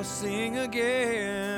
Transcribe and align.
will 0.00 0.04
sing 0.04 0.56
again. 0.56 1.49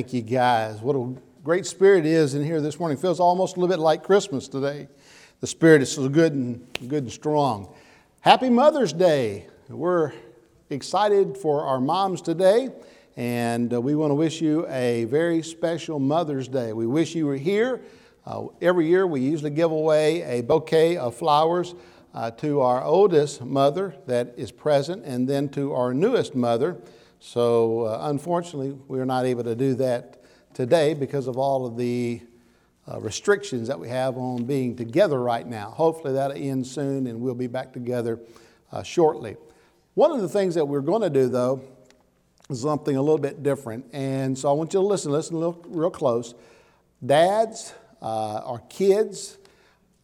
Thank 0.00 0.14
you, 0.14 0.22
guys. 0.22 0.80
What 0.80 0.96
a 0.96 1.14
great 1.44 1.66
spirit 1.66 2.06
is 2.06 2.34
in 2.34 2.42
here 2.42 2.62
this 2.62 2.80
morning. 2.80 2.96
Feels 2.96 3.20
almost 3.20 3.58
a 3.58 3.60
little 3.60 3.76
bit 3.76 3.82
like 3.82 4.02
Christmas 4.02 4.48
today. 4.48 4.88
The 5.40 5.46
spirit 5.46 5.82
is 5.82 5.92
so 5.92 6.08
good 6.08 6.32
and 6.32 6.66
good 6.88 7.02
and 7.02 7.12
strong. 7.12 7.74
Happy 8.22 8.48
Mother's 8.48 8.94
Day. 8.94 9.46
We're 9.68 10.14
excited 10.70 11.36
for 11.36 11.66
our 11.66 11.82
moms 11.82 12.22
today, 12.22 12.70
and 13.18 13.74
uh, 13.74 13.78
we 13.78 13.94
want 13.94 14.10
to 14.10 14.14
wish 14.14 14.40
you 14.40 14.66
a 14.68 15.04
very 15.04 15.42
special 15.42 15.98
Mother's 15.98 16.48
Day. 16.48 16.72
We 16.72 16.86
wish 16.86 17.14
you 17.14 17.26
were 17.26 17.36
here. 17.36 17.82
Uh, 18.24 18.46
every 18.62 18.86
year, 18.88 19.06
we 19.06 19.20
usually 19.20 19.50
give 19.50 19.70
away 19.70 20.22
a 20.22 20.40
bouquet 20.40 20.96
of 20.96 21.14
flowers 21.14 21.74
uh, 22.14 22.30
to 22.30 22.62
our 22.62 22.82
oldest 22.82 23.42
mother 23.42 23.94
that 24.06 24.32
is 24.38 24.50
present, 24.50 25.04
and 25.04 25.28
then 25.28 25.50
to 25.50 25.74
our 25.74 25.92
newest 25.92 26.34
mother. 26.34 26.78
So, 27.22 27.82
uh, 27.82 27.98
unfortunately, 28.04 28.78
we're 28.88 29.04
not 29.04 29.26
able 29.26 29.44
to 29.44 29.54
do 29.54 29.74
that 29.74 30.24
today 30.54 30.94
because 30.94 31.26
of 31.26 31.36
all 31.36 31.66
of 31.66 31.76
the 31.76 32.22
uh, 32.90 32.98
restrictions 32.98 33.68
that 33.68 33.78
we 33.78 33.90
have 33.90 34.16
on 34.16 34.44
being 34.44 34.74
together 34.74 35.20
right 35.20 35.46
now. 35.46 35.68
Hopefully, 35.70 36.14
that'll 36.14 36.36
end 36.36 36.66
soon 36.66 37.06
and 37.06 37.20
we'll 37.20 37.34
be 37.34 37.46
back 37.46 37.74
together 37.74 38.18
uh, 38.72 38.82
shortly. 38.82 39.36
One 39.94 40.10
of 40.12 40.22
the 40.22 40.30
things 40.30 40.54
that 40.54 40.64
we're 40.64 40.80
going 40.80 41.02
to 41.02 41.10
do, 41.10 41.28
though, 41.28 41.62
is 42.48 42.62
something 42.62 42.96
a 42.96 43.02
little 43.02 43.18
bit 43.18 43.42
different. 43.42 43.84
And 43.92 44.36
so 44.36 44.48
I 44.48 44.52
want 44.52 44.72
you 44.72 44.80
to 44.80 44.86
listen, 44.86 45.12
listen 45.12 45.36
real, 45.36 45.62
real 45.68 45.90
close. 45.90 46.34
Dads, 47.04 47.74
uh, 48.00 48.40
our 48.44 48.62
kids, 48.70 49.36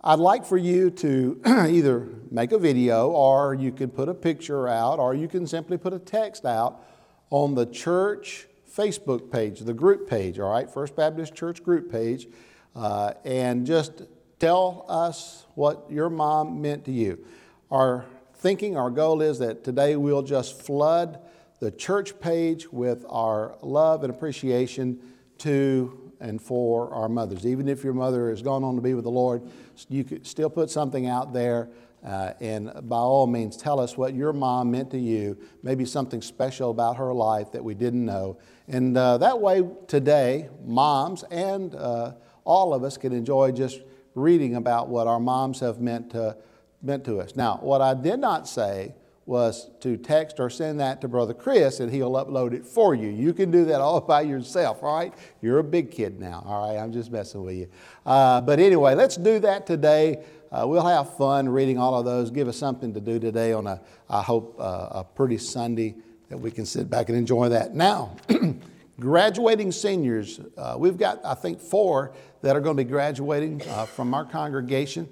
I'd 0.04 0.18
like 0.18 0.44
for 0.44 0.58
you 0.58 0.90
to 0.90 1.40
either 1.46 2.10
make 2.30 2.52
a 2.52 2.58
video 2.58 3.08
or 3.08 3.54
you 3.54 3.72
could 3.72 3.94
put 3.94 4.10
a 4.10 4.14
picture 4.14 4.68
out 4.68 4.98
or 4.98 5.14
you 5.14 5.28
can 5.28 5.46
simply 5.46 5.78
put 5.78 5.94
a 5.94 5.98
text 5.98 6.44
out 6.44 6.82
on 7.30 7.54
the 7.54 7.66
church 7.66 8.46
Facebook 8.74 9.30
page, 9.30 9.60
the 9.60 9.74
group 9.74 10.08
page, 10.08 10.38
all 10.38 10.50
right, 10.50 10.70
First 10.70 10.96
Baptist 10.96 11.34
Church 11.34 11.62
group 11.62 11.90
page, 11.90 12.28
uh, 12.74 13.14
and 13.24 13.66
just 13.66 14.02
tell 14.38 14.84
us 14.88 15.46
what 15.54 15.86
your 15.90 16.10
mom 16.10 16.60
meant 16.60 16.84
to 16.84 16.92
you. 16.92 17.24
Our 17.70 18.04
thinking, 18.34 18.76
our 18.76 18.90
goal 18.90 19.22
is 19.22 19.38
that 19.38 19.64
today 19.64 19.96
we'll 19.96 20.22
just 20.22 20.60
flood 20.60 21.18
the 21.58 21.70
church 21.70 22.20
page 22.20 22.70
with 22.70 23.04
our 23.08 23.56
love 23.62 24.04
and 24.04 24.12
appreciation 24.12 25.00
to 25.38 26.12
and 26.20 26.40
for 26.40 26.92
our 26.94 27.08
mothers. 27.08 27.46
Even 27.46 27.68
if 27.68 27.84
your 27.84 27.94
mother 27.94 28.30
has 28.30 28.42
gone 28.42 28.64
on 28.64 28.76
to 28.76 28.82
be 28.82 28.94
with 28.94 29.04
the 29.04 29.10
Lord, 29.10 29.42
you 29.88 30.04
could 30.04 30.26
still 30.26 30.50
put 30.50 30.70
something 30.70 31.06
out 31.06 31.32
there 31.32 31.68
uh, 32.04 32.32
and 32.40 32.70
by 32.88 32.96
all 32.96 33.26
means, 33.26 33.56
tell 33.56 33.80
us 33.80 33.96
what 33.96 34.14
your 34.14 34.32
mom 34.32 34.70
meant 34.70 34.90
to 34.92 34.98
you, 34.98 35.36
maybe 35.62 35.84
something 35.84 36.22
special 36.22 36.70
about 36.70 36.96
her 36.96 37.12
life 37.12 37.52
that 37.52 37.64
we 37.64 37.74
didn't 37.74 38.04
know. 38.04 38.38
And 38.68 38.96
uh, 38.96 39.18
that 39.18 39.40
way, 39.40 39.62
today, 39.88 40.48
moms 40.64 41.24
and 41.30 41.74
uh, 41.74 42.12
all 42.44 42.74
of 42.74 42.84
us 42.84 42.96
can 42.96 43.12
enjoy 43.12 43.52
just 43.52 43.80
reading 44.14 44.54
about 44.54 44.88
what 44.88 45.06
our 45.06 45.20
moms 45.20 45.60
have 45.60 45.80
meant 45.80 46.10
to, 46.10 46.36
meant 46.82 47.04
to 47.04 47.20
us. 47.20 47.36
Now, 47.36 47.58
what 47.60 47.80
I 47.80 47.94
did 47.94 48.18
not 48.20 48.48
say 48.48 48.94
was 49.26 49.70
to 49.80 49.96
text 49.96 50.38
or 50.38 50.48
send 50.48 50.78
that 50.78 51.00
to 51.00 51.08
Brother 51.08 51.34
Chris 51.34 51.80
and 51.80 51.92
he'll 51.92 52.12
upload 52.12 52.52
it 52.52 52.64
for 52.64 52.94
you. 52.94 53.08
You 53.08 53.34
can 53.34 53.50
do 53.50 53.64
that 53.64 53.80
all 53.80 54.00
by 54.00 54.20
yourself, 54.20 54.84
all 54.84 54.96
right? 54.96 55.12
You're 55.42 55.58
a 55.58 55.64
big 55.64 55.90
kid 55.90 56.20
now, 56.20 56.44
all 56.46 56.68
right? 56.68 56.80
I'm 56.80 56.92
just 56.92 57.10
messing 57.10 57.42
with 57.42 57.56
you. 57.56 57.68
Uh, 58.06 58.40
but 58.40 58.60
anyway, 58.60 58.94
let's 58.94 59.16
do 59.16 59.40
that 59.40 59.66
today. 59.66 60.24
Uh, 60.56 60.66
we'll 60.66 60.86
have 60.86 61.14
fun 61.16 61.46
reading 61.46 61.76
all 61.76 61.98
of 61.98 62.06
those. 62.06 62.30
Give 62.30 62.48
us 62.48 62.56
something 62.56 62.94
to 62.94 63.00
do 63.00 63.18
today 63.18 63.52
on 63.52 63.66
a, 63.66 63.78
I 64.08 64.22
hope, 64.22 64.56
uh, 64.58 64.88
a 64.90 65.04
pretty 65.04 65.36
Sunday 65.36 65.94
that 66.30 66.38
we 66.38 66.50
can 66.50 66.64
sit 66.64 66.88
back 66.88 67.10
and 67.10 67.18
enjoy 67.18 67.50
that. 67.50 67.74
Now, 67.74 68.16
graduating 69.00 69.70
seniors, 69.70 70.40
uh, 70.56 70.76
we've 70.78 70.96
got, 70.96 71.22
I 71.26 71.34
think, 71.34 71.60
four 71.60 72.14
that 72.40 72.56
are 72.56 72.60
going 72.60 72.74
to 72.74 72.82
be 72.82 72.88
graduating 72.88 73.68
uh, 73.68 73.84
from 73.84 74.14
our 74.14 74.24
congregation. 74.24 75.06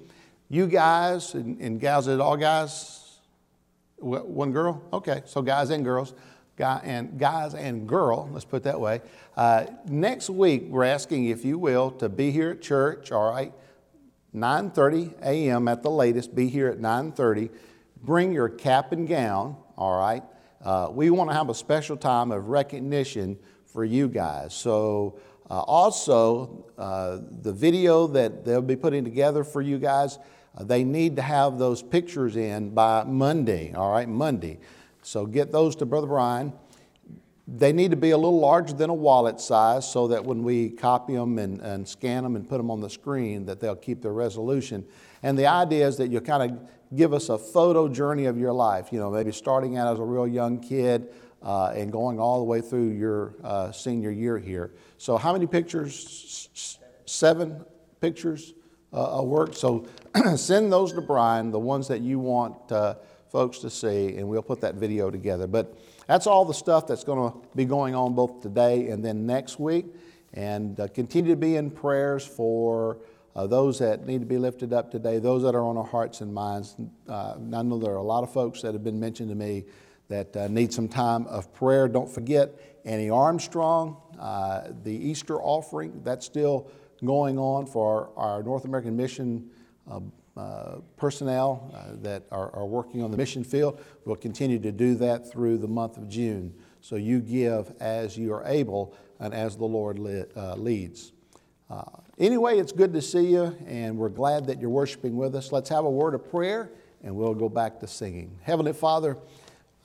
You 0.49 0.65
guys 0.65 1.35
and, 1.35 1.61
and 1.61 1.79
gals, 1.79 2.07
it 2.07 2.19
all 2.19 2.37
guys? 2.37 3.19
One 3.97 4.51
girl? 4.51 4.81
Okay, 4.93 5.21
so 5.25 5.43
guys 5.43 5.69
and 5.69 5.83
girls. 5.83 6.15
Guy 6.57 6.81
and 6.83 7.19
guys 7.19 7.53
and 7.53 7.87
girl, 7.87 8.29
let's 8.31 8.45
put 8.45 8.57
it 8.57 8.63
that 8.63 8.79
way. 8.79 9.01
Uh, 9.37 9.65
next 9.87 10.27
week, 10.27 10.63
we're 10.69 10.85
asking, 10.85 11.25
if 11.25 11.45
you 11.45 11.59
will, 11.59 11.91
to 11.91 12.09
be 12.09 12.31
here 12.31 12.51
at 12.51 12.63
church, 12.63 13.11
all 13.11 13.29
right? 13.29 13.53
9.30 14.35 15.21
a.m. 15.21 15.67
at 15.67 15.81
the 15.81 15.89
latest. 15.89 16.35
Be 16.35 16.47
here 16.47 16.67
at 16.67 16.79
9.30. 16.79 17.49
Bring 18.03 18.31
your 18.31 18.49
cap 18.49 18.91
and 18.91 19.07
gown, 19.07 19.55
all 19.77 19.97
right? 19.97 20.23
Uh, 20.63 20.89
we 20.91 21.09
want 21.09 21.29
to 21.29 21.35
have 21.35 21.49
a 21.49 21.55
special 21.55 21.97
time 21.97 22.31
of 22.31 22.47
recognition 22.47 23.37
for 23.65 23.83
you 23.83 24.07
guys. 24.07 24.53
So 24.53 25.19
uh, 25.49 25.59
also, 25.59 26.65
uh, 26.77 27.19
the 27.41 27.53
video 27.53 28.07
that 28.07 28.43
they'll 28.45 28.61
be 28.61 28.75
putting 28.75 29.03
together 29.03 29.43
for 29.43 29.61
you 29.61 29.77
guys, 29.77 30.17
uh, 30.57 30.63
they 30.63 30.83
need 30.83 31.15
to 31.17 31.21
have 31.21 31.59
those 31.59 31.83
pictures 31.83 32.35
in 32.35 32.71
by 32.71 33.03
Monday, 33.03 33.73
all 33.73 33.91
right, 33.91 34.09
Monday. 34.09 34.59
So 35.01 35.25
get 35.25 35.51
those 35.51 35.75
to 35.77 35.85
Brother 35.85 36.07
Brian. 36.07 36.51
They 37.47 37.73
need 37.73 37.91
to 37.91 37.97
be 37.97 38.09
a 38.09 38.17
little 38.17 38.39
larger 38.39 38.73
than 38.73 38.89
a 38.89 38.93
wallet 38.93 39.39
size 39.39 39.89
so 39.89 40.07
that 40.07 40.25
when 40.25 40.41
we 40.41 40.69
copy 40.69 41.13
them 41.13 41.37
and, 41.37 41.61
and 41.61 41.87
scan 41.87 42.23
them 42.23 42.35
and 42.35 42.47
put 42.47 42.57
them 42.57 42.71
on 42.71 42.81
the 42.81 42.89
screen 42.89 43.45
that 43.45 43.59
they'll 43.59 43.75
keep 43.75 44.01
their 44.01 44.13
resolution. 44.13 44.83
And 45.21 45.37
the 45.37 45.45
idea 45.45 45.87
is 45.87 45.97
that 45.97 46.09
you 46.09 46.21
kind 46.21 46.51
of 46.51 46.69
give 46.95 47.13
us 47.13 47.29
a 47.29 47.37
photo 47.37 47.87
journey 47.87 48.25
of 48.25 48.37
your 48.37 48.53
life, 48.53 48.89
you 48.91 48.99
know, 48.99 49.11
maybe 49.11 49.31
starting 49.31 49.77
out 49.77 49.93
as 49.93 49.99
a 49.99 50.03
real 50.03 50.27
young 50.27 50.59
kid 50.59 51.09
uh, 51.43 51.67
and 51.75 51.91
going 51.91 52.19
all 52.19 52.39
the 52.39 52.45
way 52.45 52.61
through 52.61 52.89
your 52.89 53.35
uh, 53.43 53.71
senior 53.71 54.09
year 54.09 54.39
here. 54.39 54.73
So 54.97 55.17
how 55.17 55.31
many 55.31 55.45
pictures? 55.45 56.49
Seven 57.05 57.63
pictures 58.01 58.53
uh, 58.91 59.21
work. 59.23 59.53
So 59.53 59.87
send 60.35 60.71
those 60.71 60.93
to 60.93 61.01
Brian, 61.01 61.51
the 61.51 61.59
ones 61.59 61.87
that 61.89 62.01
you 62.01 62.17
want 62.17 62.71
uh, 62.71 62.95
folks 63.29 63.59
to 63.59 63.69
see, 63.69 64.15
and 64.15 64.27
we'll 64.27 64.41
put 64.41 64.61
that 64.61 64.75
video 64.75 65.11
together. 65.11 65.45
But 65.45 65.77
that's 66.07 66.27
all 66.27 66.45
the 66.45 66.53
stuff 66.53 66.87
that's 66.87 67.03
going 67.03 67.31
to 67.31 67.37
be 67.55 67.65
going 67.65 67.95
on 67.95 68.13
both 68.13 68.41
today 68.41 68.89
and 68.89 69.03
then 69.03 69.25
next 69.25 69.59
week. 69.59 69.85
And 70.33 70.79
uh, 70.79 70.87
continue 70.89 71.31
to 71.31 71.37
be 71.37 71.55
in 71.55 71.71
prayers 71.71 72.25
for 72.25 72.97
uh, 73.35 73.47
those 73.47 73.79
that 73.79 74.05
need 74.05 74.19
to 74.19 74.25
be 74.25 74.37
lifted 74.37 74.73
up 74.73 74.91
today, 74.91 75.19
those 75.19 75.43
that 75.43 75.55
are 75.55 75.63
on 75.63 75.77
our 75.77 75.85
hearts 75.85 76.21
and 76.21 76.33
minds. 76.33 76.75
Uh, 77.07 77.35
I 77.53 77.61
know 77.63 77.79
there 77.79 77.93
are 77.93 77.97
a 77.97 78.03
lot 78.03 78.23
of 78.23 78.31
folks 78.31 78.61
that 78.61 78.73
have 78.73 78.83
been 78.83 78.99
mentioned 78.99 79.29
to 79.29 79.35
me 79.35 79.65
that 80.07 80.35
uh, 80.35 80.47
need 80.47 80.71
some 80.71 80.87
time 80.87 81.25
of 81.27 81.53
prayer. 81.53 81.87
Don't 81.87 82.09
forget 82.09 82.79
Annie 82.85 83.09
Armstrong, 83.09 83.97
uh, 84.19 84.69
the 84.83 84.91
Easter 84.91 85.41
offering, 85.41 86.01
that's 86.03 86.25
still 86.25 86.69
going 87.03 87.37
on 87.37 87.65
for 87.65 88.11
our, 88.15 88.35
our 88.35 88.43
North 88.43 88.65
American 88.65 88.95
Mission 88.95 89.49
uh, 89.89 89.99
uh, 90.37 90.79
personnel 90.97 91.71
uh, 91.73 91.95
that 92.01 92.23
are, 92.29 92.53
are, 92.53 92.65
working 92.65 93.01
on 93.01 93.09
the 93.09 93.15
mission 93.15 93.41
field. 93.41 93.79
We'll 94.03 94.17
continue 94.17 94.59
to 94.59 94.71
do 94.71 94.95
that 94.95 95.31
through 95.31 95.59
the 95.59 95.67
month 95.67 95.95
of 95.95 96.09
June. 96.09 96.53
So 96.81 96.97
you 96.97 97.21
give 97.21 97.73
as 97.79 98.17
you 98.17 98.33
are 98.33 98.43
able 98.45 98.97
and 99.19 99.33
as 99.33 99.55
the 99.55 99.63
Lord 99.63 99.97
le- 99.97 100.25
uh, 100.35 100.55
leads. 100.55 101.13
Uh, 101.69 101.83
anyway, 102.19 102.59
it's 102.59 102.73
good 102.73 102.91
to 102.93 103.01
see 103.01 103.27
you, 103.27 103.55
and 103.65 103.97
we're 103.97 104.09
glad 104.09 104.45
that 104.47 104.59
you're 104.59 104.69
worshiping 104.69 105.15
with 105.15 105.35
us. 105.35 105.53
Let's 105.53 105.69
have 105.69 105.85
a 105.85 105.89
word 105.89 106.13
of 106.13 106.29
prayer, 106.29 106.69
and 107.01 107.15
we'll 107.15 107.33
go 107.33 107.47
back 107.47 107.79
to 107.79 107.87
singing. 107.87 108.37
Heavenly 108.41 108.73
Father, 108.73 109.17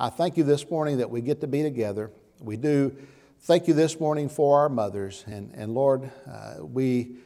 I 0.01 0.09
thank 0.09 0.37
you 0.37 0.43
this 0.43 0.69
morning 0.69 0.99
that 0.99 1.11
we 1.11 1.21
get 1.21 1.41
to 1.43 1.47
be 1.47 1.63
together. 1.63 2.11
We 2.41 2.57
do 2.57 2.97
thank 3.43 3.69
you 3.69 3.75
this 3.75 4.01
morning 4.01 4.29
for 4.29 4.59
our 4.59 4.69
mothers, 4.69 5.25
and, 5.27 5.53
and 5.55 5.75
Lord, 5.75 6.11
uh, 6.29 6.55
we 6.65 7.17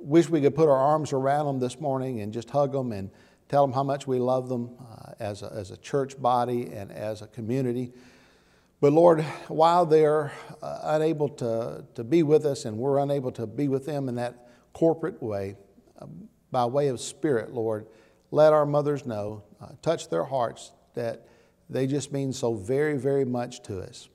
wish 0.00 0.28
we 0.28 0.40
could 0.40 0.54
put 0.54 0.68
our 0.68 0.76
arms 0.76 1.12
around 1.12 1.46
them 1.46 1.58
this 1.58 1.80
morning 1.80 2.20
and 2.20 2.32
just 2.32 2.50
hug 2.50 2.72
them 2.72 2.92
and 2.92 3.10
tell 3.48 3.66
them 3.66 3.74
how 3.74 3.82
much 3.82 4.06
we 4.06 4.18
love 4.18 4.48
them 4.48 4.70
uh, 4.80 5.12
as, 5.18 5.42
a, 5.42 5.52
as 5.52 5.70
a 5.70 5.76
church 5.76 6.20
body 6.20 6.72
and 6.72 6.92
as 6.92 7.22
a 7.22 7.26
community. 7.26 7.92
But 8.80 8.92
Lord, 8.92 9.22
while 9.48 9.84
they're 9.84 10.32
uh, 10.62 10.80
unable 10.84 11.28
to, 11.30 11.84
to 11.94 12.04
be 12.04 12.22
with 12.22 12.46
us 12.46 12.64
and 12.64 12.78
we're 12.78 12.98
unable 12.98 13.32
to 13.32 13.46
be 13.46 13.68
with 13.68 13.84
them 13.84 14.08
in 14.08 14.14
that 14.14 14.48
corporate 14.72 15.22
way, 15.22 15.56
uh, 16.00 16.06
by 16.50 16.64
way 16.64 16.88
of 16.88 17.00
spirit, 17.00 17.52
Lord, 17.52 17.86
let 18.30 18.52
our 18.52 18.64
mothers 18.64 19.04
know, 19.04 19.42
uh, 19.60 19.68
touch 19.82 20.08
their 20.08 20.24
hearts 20.24 20.72
that 20.94 21.26
they 21.68 21.86
just 21.86 22.12
mean 22.12 22.32
so 22.32 22.54
very, 22.54 22.96
very 22.96 23.24
much 23.24 23.62
to 23.64 23.80
us. 23.80 24.08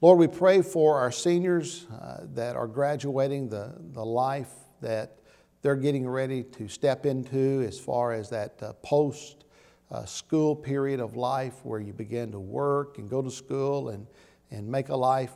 Lord, 0.00 0.18
we 0.18 0.26
pray 0.26 0.60
for 0.60 0.98
our 0.98 1.12
seniors 1.12 1.86
uh, 1.90 2.24
that 2.34 2.56
are 2.56 2.66
graduating 2.66 3.48
the, 3.48 3.74
the 3.92 4.04
life 4.04 4.50
that 4.84 5.18
they're 5.62 5.76
getting 5.76 6.06
ready 6.06 6.42
to 6.42 6.68
step 6.68 7.06
into 7.06 7.64
as 7.66 7.80
far 7.80 8.12
as 8.12 8.30
that 8.30 8.62
uh, 8.62 8.72
post 8.82 9.44
uh, 9.90 10.04
school 10.04 10.54
period 10.54 11.00
of 11.00 11.16
life 11.16 11.54
where 11.64 11.80
you 11.80 11.92
begin 11.92 12.30
to 12.32 12.38
work 12.38 12.98
and 12.98 13.08
go 13.08 13.22
to 13.22 13.30
school 13.30 13.88
and, 13.88 14.06
and 14.50 14.68
make 14.68 14.90
a 14.90 14.96
life. 14.96 15.32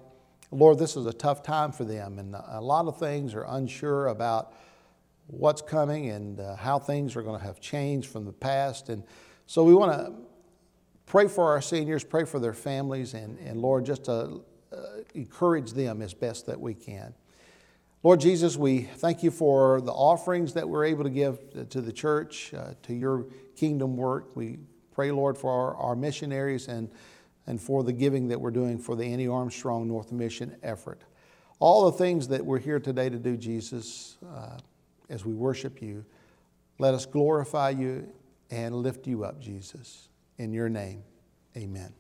Lord, 0.51 0.79
this 0.79 0.97
is 0.97 1.07
a 1.07 1.13
tough 1.13 1.43
time 1.43 1.73
for 1.73 1.85
them, 1.85 2.19
and 2.19 2.35
a 2.35 2.61
lot 2.61 2.87
of 2.87 2.99
things 2.99 3.35
are 3.35 3.45
unsure 3.49 4.09
about 4.09 4.55
what's 5.27 5.63
coming 5.63 6.11
and 6.11 6.41
uh, 6.41 6.57
how 6.57 6.79
things 6.79 7.17
are 7.17 7.23
going 7.23 7.39
to 7.39 7.45
have 7.45 7.61
changed 7.61 8.09
from 8.09 8.25
the 8.25 8.33
past. 8.33 8.89
And 8.89 9.05
so 9.47 9.63
we 9.65 9.75
want 9.75 9.93
to 9.93 10.13
pray 11.07 11.29
for 11.29 11.51
our 11.51 11.61
seniors, 11.61 12.05
pray 12.05 12.25
for 12.25 12.39
their 12.39 12.55
families, 12.55 13.15
and, 13.15 13.39
and 13.39 13.61
Lord, 13.61 13.85
just 13.85 14.05
to 14.05 14.43
uh, 14.73 14.77
encourage 15.15 15.73
them 15.73 16.03
as 16.03 16.15
best 16.15 16.47
that 16.47 16.61
we 16.61 16.75
can. 16.75 17.15
Lord 18.05 18.21
Jesus, 18.21 18.57
we 18.57 18.83
thank 18.83 19.25
you 19.25 19.33
for 19.33 19.81
the 19.81 19.93
offerings 19.93 20.55
that 20.55 20.69
we're 20.69 20.85
able 20.85 21.03
to 21.03 21.11
give 21.11 21.69
to 21.71 21.81
the 21.81 21.93
church, 21.93 22.55
uh, 22.55 22.75
to 22.85 22.95
your 22.95 23.27
kingdom 23.57 23.97
work. 23.97 24.37
We 24.37 24.59
pray, 24.93 25.11
Lord, 25.11 25.37
for 25.37 25.51
our, 25.51 25.77
our, 25.77 25.97
missionaries 25.97 26.69
and, 26.69 26.91
and 27.47 27.61
for 27.61 27.83
the 27.83 27.93
giving 27.93 28.29
that 28.29 28.41
we're 28.41 28.53
doing 28.53 28.79
for 28.79 28.95
the 28.95 29.05
Annie 29.05 29.27
Armstrong 29.27 29.89
North 29.89 30.13
Mission 30.13 30.57
effort. 30.63 31.03
All 31.59 31.91
the 31.91 31.99
things 31.99 32.29
that 32.29 32.45
we're 32.45 32.61
here 32.61 32.79
today 32.79 33.09
to 33.09 33.19
do, 33.19 33.37
Jesus, 33.37 34.17
uh, 34.33 34.59
as 35.09 35.25
we 35.25 35.35
worship 35.35 35.83
you, 35.83 36.05
let 36.79 36.95
us 36.95 37.05
glorify 37.05 37.71
you 37.71 38.13
and 38.49 38.77
lift 38.77 39.09
you 39.09 39.25
up, 39.25 39.41
Jesus. 39.41 40.09
In 40.39 40.53
your 40.53 40.69
name, 40.69 41.03
amen. 41.57 41.93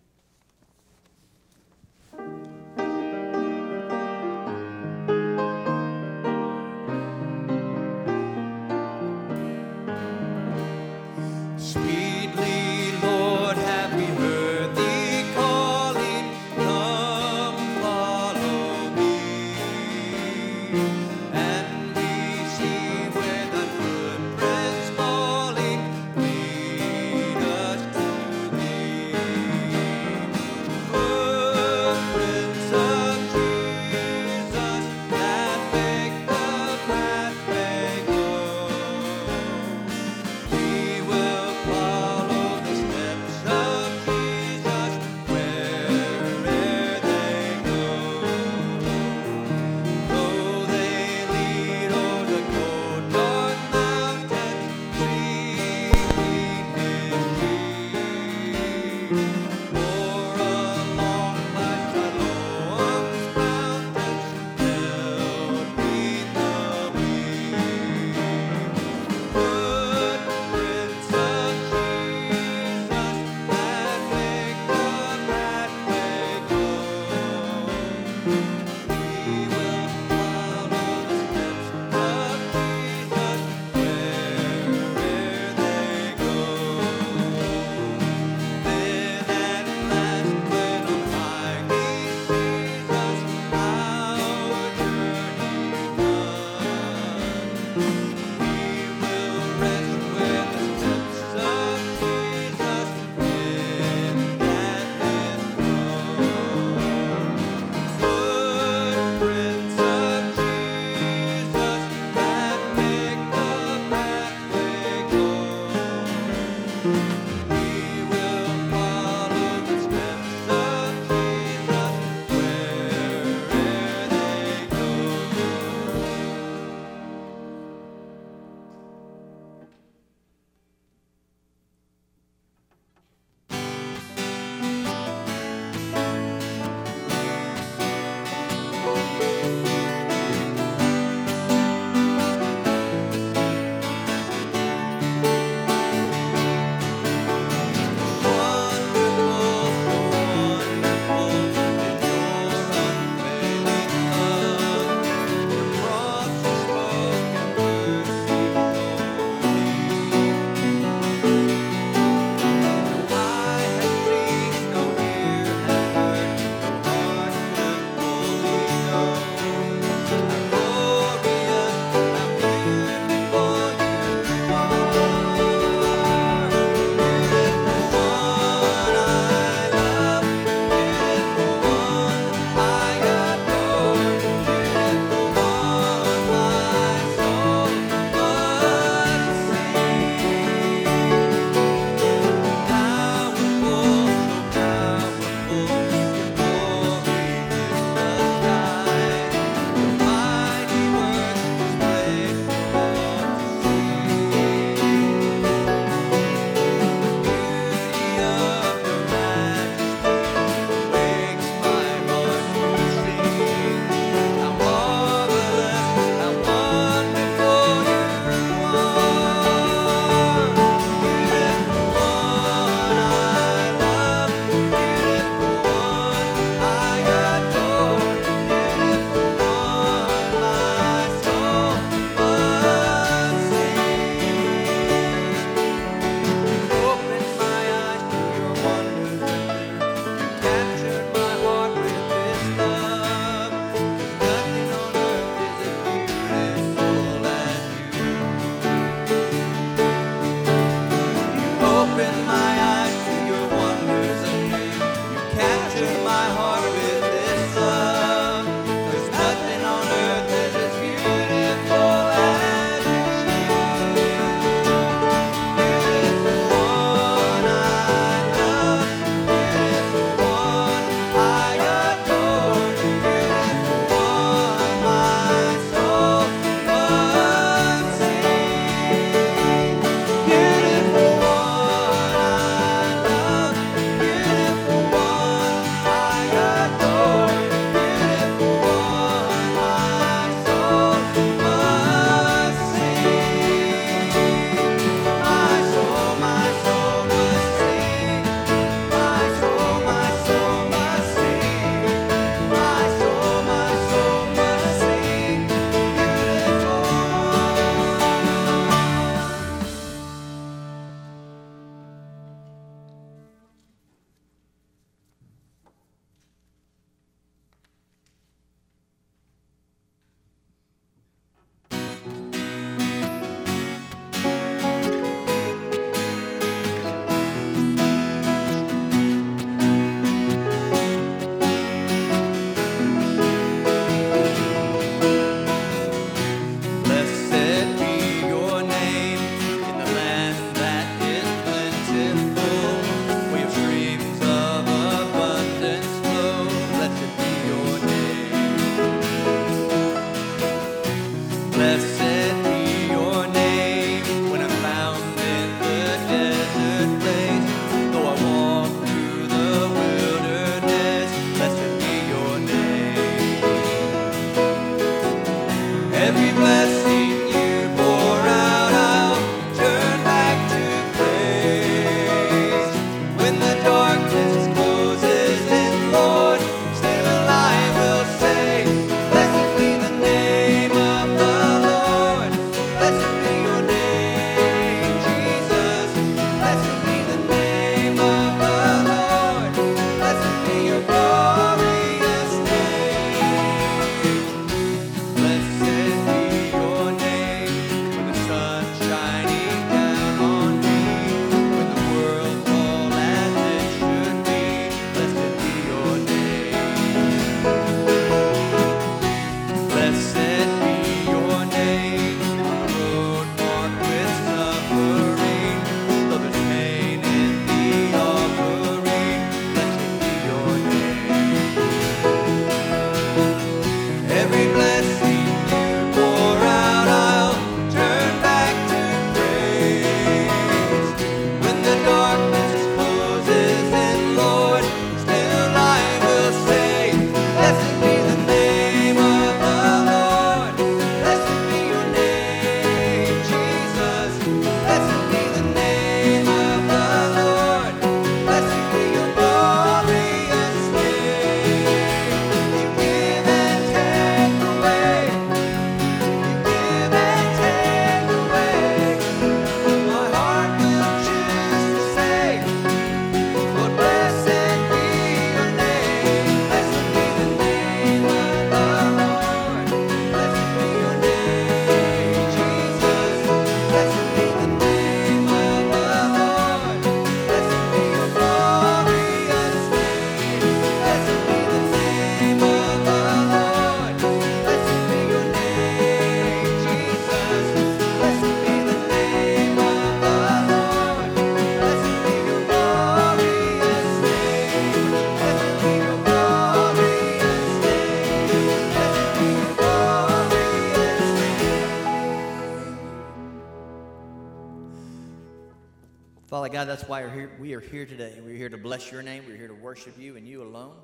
God, 506.58 506.66
that's 506.66 506.88
why 506.88 507.02
we're 507.02 507.10
here, 507.10 507.30
we 507.38 507.54
are 507.54 507.60
here 507.60 507.86
today. 507.86 508.18
We're 508.20 508.36
here 508.36 508.48
to 508.48 508.58
bless 508.58 508.90
your 508.90 509.00
name. 509.00 509.22
We're 509.28 509.36
here 509.36 509.46
to 509.46 509.54
worship 509.54 509.96
you 509.96 510.16
and 510.16 510.26
you 510.26 510.42
alone. 510.42 510.74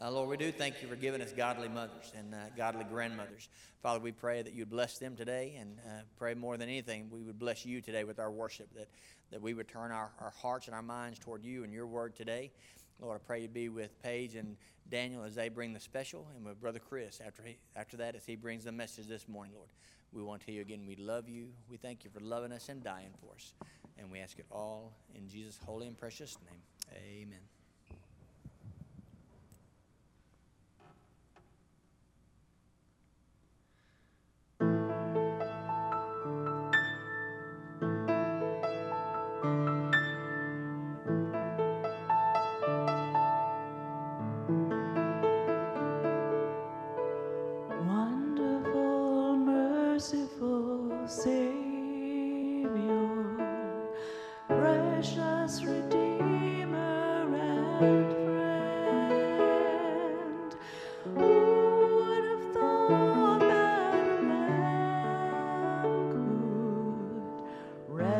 Uh, 0.00 0.12
Lord, 0.12 0.28
we 0.28 0.36
do 0.36 0.52
thank 0.52 0.80
you 0.80 0.86
for 0.86 0.94
giving 0.94 1.20
us 1.20 1.32
godly 1.32 1.68
mothers 1.68 2.12
and 2.16 2.32
uh, 2.32 2.38
godly 2.56 2.84
grandmothers. 2.84 3.48
Father, 3.82 3.98
we 3.98 4.12
pray 4.12 4.42
that 4.42 4.54
you'd 4.54 4.70
bless 4.70 4.98
them 4.98 5.16
today 5.16 5.56
and 5.58 5.80
uh, 5.84 6.02
pray 6.20 6.34
more 6.34 6.56
than 6.56 6.68
anything, 6.68 7.08
we 7.10 7.20
would 7.20 7.36
bless 7.36 7.66
you 7.66 7.80
today 7.80 8.04
with 8.04 8.20
our 8.20 8.30
worship, 8.30 8.72
that, 8.76 8.86
that 9.32 9.42
we 9.42 9.54
would 9.54 9.66
turn 9.66 9.90
our, 9.90 10.12
our 10.20 10.32
hearts 10.40 10.68
and 10.68 10.76
our 10.76 10.82
minds 10.82 11.18
toward 11.18 11.44
you 11.44 11.64
and 11.64 11.72
your 11.72 11.88
word 11.88 12.14
today. 12.14 12.52
Lord, 13.00 13.20
I 13.20 13.26
pray 13.26 13.42
you 13.42 13.48
be 13.48 13.68
with 13.68 14.00
Paige 14.04 14.36
and 14.36 14.56
Daniel 14.88 15.24
as 15.24 15.34
they 15.34 15.48
bring 15.48 15.72
the 15.72 15.80
special, 15.80 16.28
and 16.36 16.44
with 16.44 16.60
Brother 16.60 16.78
Chris 16.78 17.20
after, 17.20 17.42
he, 17.42 17.56
after 17.74 17.96
that 17.96 18.14
as 18.14 18.24
he 18.24 18.36
brings 18.36 18.62
the 18.62 18.72
message 18.72 19.08
this 19.08 19.26
morning, 19.26 19.54
Lord. 19.56 19.70
We 20.12 20.22
want 20.22 20.42
to 20.42 20.46
tell 20.46 20.54
you 20.54 20.60
again, 20.60 20.84
we 20.86 20.94
love 20.94 21.28
you. 21.28 21.48
We 21.68 21.76
thank 21.76 22.04
you 22.04 22.10
for 22.10 22.20
loving 22.20 22.52
us 22.52 22.68
and 22.68 22.84
dying 22.84 23.10
for 23.20 23.34
us. 23.34 23.52
And 23.98 24.10
we 24.10 24.20
ask 24.20 24.38
it 24.38 24.46
all 24.50 24.92
in 25.14 25.28
Jesus' 25.28 25.58
holy 25.64 25.86
and 25.86 25.98
precious 25.98 26.36
name. 26.50 26.60
Amen. 26.96 27.53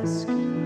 Here 0.05 0.64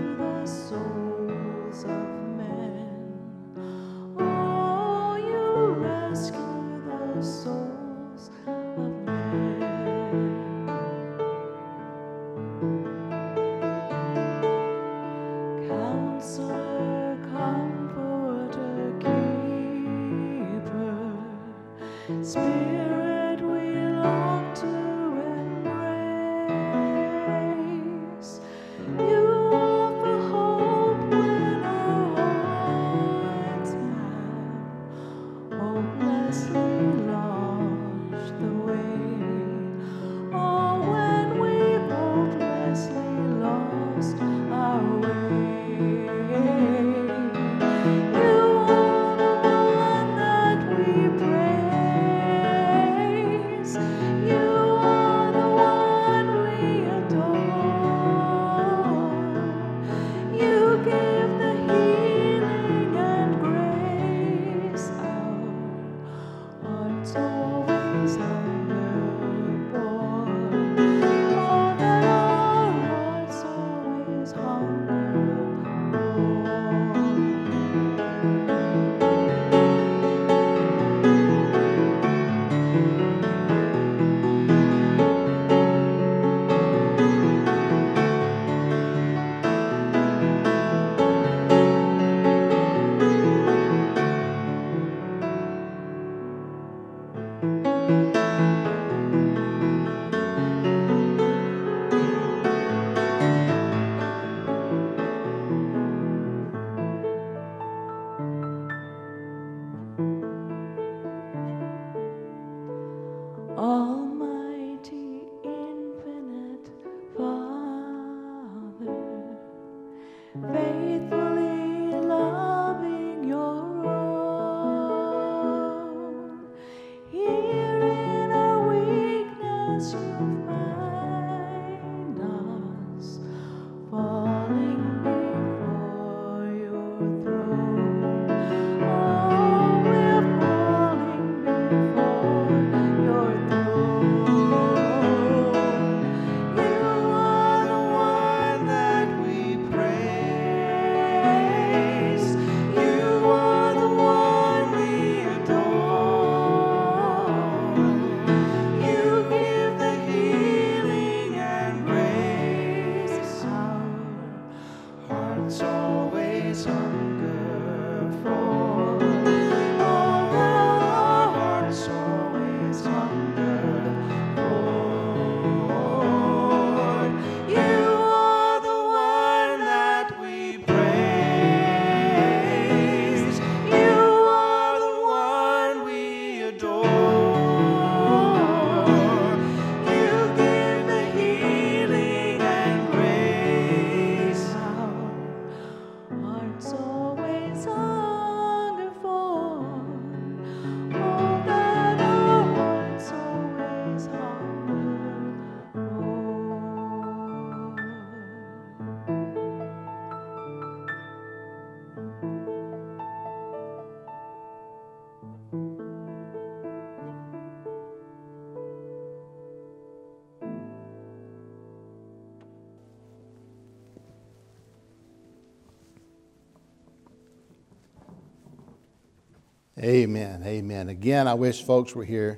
Amen. 229.81 230.43
Amen. 230.45 230.89
Again, 230.89 231.25
I 231.25 231.35
wish 231.35 231.63
folks 231.63 231.95
were 231.95 232.03
here 232.03 232.37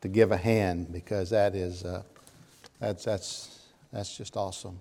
to 0.00 0.08
give 0.08 0.32
a 0.32 0.36
hand 0.36 0.92
because 0.92 1.30
that 1.30 1.54
is 1.54 1.84
uh, 1.84 2.02
that's 2.80 3.04
that's 3.04 3.60
that's 3.92 4.16
just 4.16 4.36
awesome. 4.36 4.80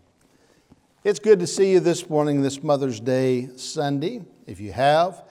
It's 1.04 1.20
good 1.20 1.40
to 1.40 1.46
see 1.46 1.72
you 1.72 1.80
this 1.80 2.10
morning, 2.10 2.42
this 2.42 2.64
Mother's 2.64 3.00
Day 3.00 3.50
Sunday. 3.58 4.24
If 4.48 4.60
you 4.60 4.72
have 4.72 5.24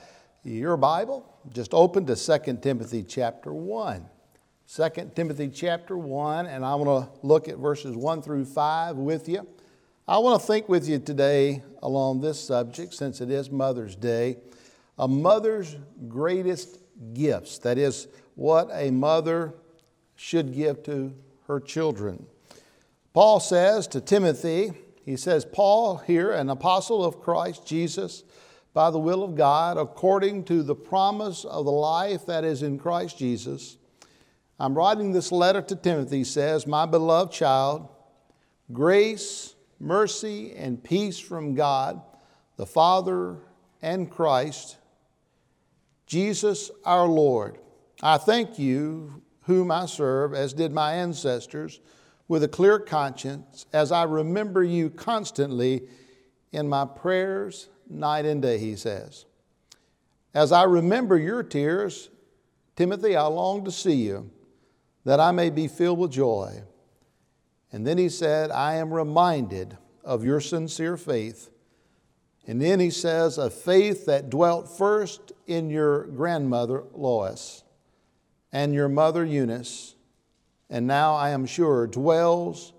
your 0.44 0.76
Bible, 0.76 1.26
just 1.52 1.74
open 1.74 2.06
to 2.06 2.14
2 2.14 2.58
Timothy 2.62 3.02
chapter 3.02 3.52
1. 3.52 4.06
2 4.72 5.10
Timothy 5.16 5.48
chapter 5.48 5.98
1, 5.98 6.46
and 6.46 6.64
I 6.64 6.76
want 6.76 7.06
to 7.06 7.26
look 7.26 7.48
at 7.48 7.58
verses 7.58 7.96
1 7.96 8.22
through 8.22 8.44
5 8.44 8.96
with 8.96 9.28
you. 9.28 9.44
I 10.06 10.18
want 10.18 10.40
to 10.40 10.46
think 10.46 10.68
with 10.68 10.88
you 10.88 11.00
today 11.00 11.64
along 11.82 12.20
this 12.20 12.40
subject 12.40 12.94
since 12.94 13.20
it 13.20 13.30
is 13.32 13.50
Mother's 13.50 13.96
Day 13.96 14.36
a 14.98 15.06
mother's 15.06 15.76
greatest 16.08 16.78
gifts. 17.14 17.58
That 17.58 17.78
is, 17.78 18.08
what 18.34 18.68
a 18.72 18.90
mother 18.90 19.54
should 20.16 20.54
give 20.54 20.82
to 20.84 21.14
her 21.46 21.60
children. 21.60 22.26
Paul 23.12 23.40
says 23.40 23.86
to 23.88 24.00
Timothy, 24.00 24.72
he 25.04 25.16
says, 25.16 25.44
Paul 25.44 25.96
here, 25.96 26.30
an 26.32 26.50
apostle 26.50 27.04
of 27.04 27.20
Christ 27.20 27.66
Jesus, 27.66 28.24
by 28.74 28.90
the 28.90 28.98
will 28.98 29.24
of 29.24 29.34
God, 29.34 29.78
according 29.78 30.44
to 30.44 30.62
the 30.62 30.74
promise 30.74 31.44
of 31.44 31.64
the 31.64 31.72
life 31.72 32.26
that 32.26 32.44
is 32.44 32.62
in 32.62 32.78
Christ 32.78 33.18
Jesus. 33.18 33.76
I'm 34.60 34.74
writing 34.74 35.12
this 35.12 35.32
letter 35.32 35.62
to 35.62 35.76
Timothy, 35.76 36.24
says, 36.24 36.66
My 36.66 36.84
beloved 36.84 37.32
child, 37.32 37.88
grace, 38.72 39.54
mercy, 39.80 40.54
and 40.54 40.82
peace 40.82 41.18
from 41.18 41.54
God, 41.54 42.02
the 42.56 42.66
Father 42.66 43.36
and 43.80 44.10
Christ 44.10 44.77
Jesus 46.08 46.70
our 46.86 47.06
Lord, 47.06 47.58
I 48.02 48.16
thank 48.16 48.58
you, 48.58 49.22
whom 49.42 49.70
I 49.70 49.86
serve, 49.86 50.32
as 50.34 50.54
did 50.54 50.72
my 50.72 50.94
ancestors, 50.94 51.80
with 52.28 52.42
a 52.42 52.48
clear 52.48 52.78
conscience, 52.78 53.66
as 53.72 53.92
I 53.92 54.04
remember 54.04 54.64
you 54.64 54.88
constantly 54.90 55.82
in 56.50 56.68
my 56.68 56.86
prayers 56.86 57.68
night 57.88 58.24
and 58.24 58.40
day, 58.40 58.58
he 58.58 58.74
says. 58.74 59.26
As 60.34 60.50
I 60.50 60.64
remember 60.64 61.18
your 61.18 61.42
tears, 61.42 62.08
Timothy, 62.74 63.14
I 63.14 63.26
long 63.26 63.64
to 63.66 63.70
see 63.70 63.94
you, 63.94 64.30
that 65.04 65.20
I 65.20 65.30
may 65.30 65.50
be 65.50 65.68
filled 65.68 65.98
with 65.98 66.12
joy. 66.12 66.62
And 67.70 67.86
then 67.86 67.98
he 67.98 68.08
said, 68.08 68.50
I 68.50 68.76
am 68.76 68.92
reminded 68.92 69.76
of 70.04 70.24
your 70.24 70.40
sincere 70.40 70.96
faith 70.96 71.50
and 72.48 72.62
then 72.62 72.80
he 72.80 72.88
says, 72.88 73.36
a 73.36 73.50
faith 73.50 74.06
that 74.06 74.30
dwelt 74.30 74.70
first 74.78 75.32
in 75.46 75.68
your 75.68 76.04
grandmother 76.04 76.82
Lois 76.94 77.62
and 78.50 78.72
your 78.72 78.88
mother 78.88 79.22
Eunice, 79.22 79.94
and 80.70 80.86
now 80.86 81.14
I 81.14 81.28
am 81.30 81.44
sure 81.44 81.86
dwells 81.86 82.72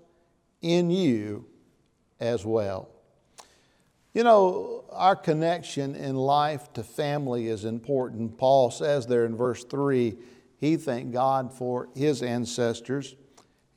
in 0.60 0.90
you 0.90 1.46
as 2.18 2.44
well. 2.44 2.88
You 4.12 4.24
know, 4.24 4.86
our 4.90 5.14
connection 5.14 5.94
in 5.94 6.16
life 6.16 6.72
to 6.72 6.82
family 6.82 7.46
is 7.46 7.64
important. 7.64 8.38
Paul 8.38 8.72
says 8.72 9.06
there 9.06 9.24
in 9.24 9.36
verse 9.36 9.62
3 9.62 10.16
he 10.56 10.76
thanked 10.78 11.12
God 11.12 11.54
for 11.54 11.88
his 11.94 12.24
ancestors, 12.24 13.14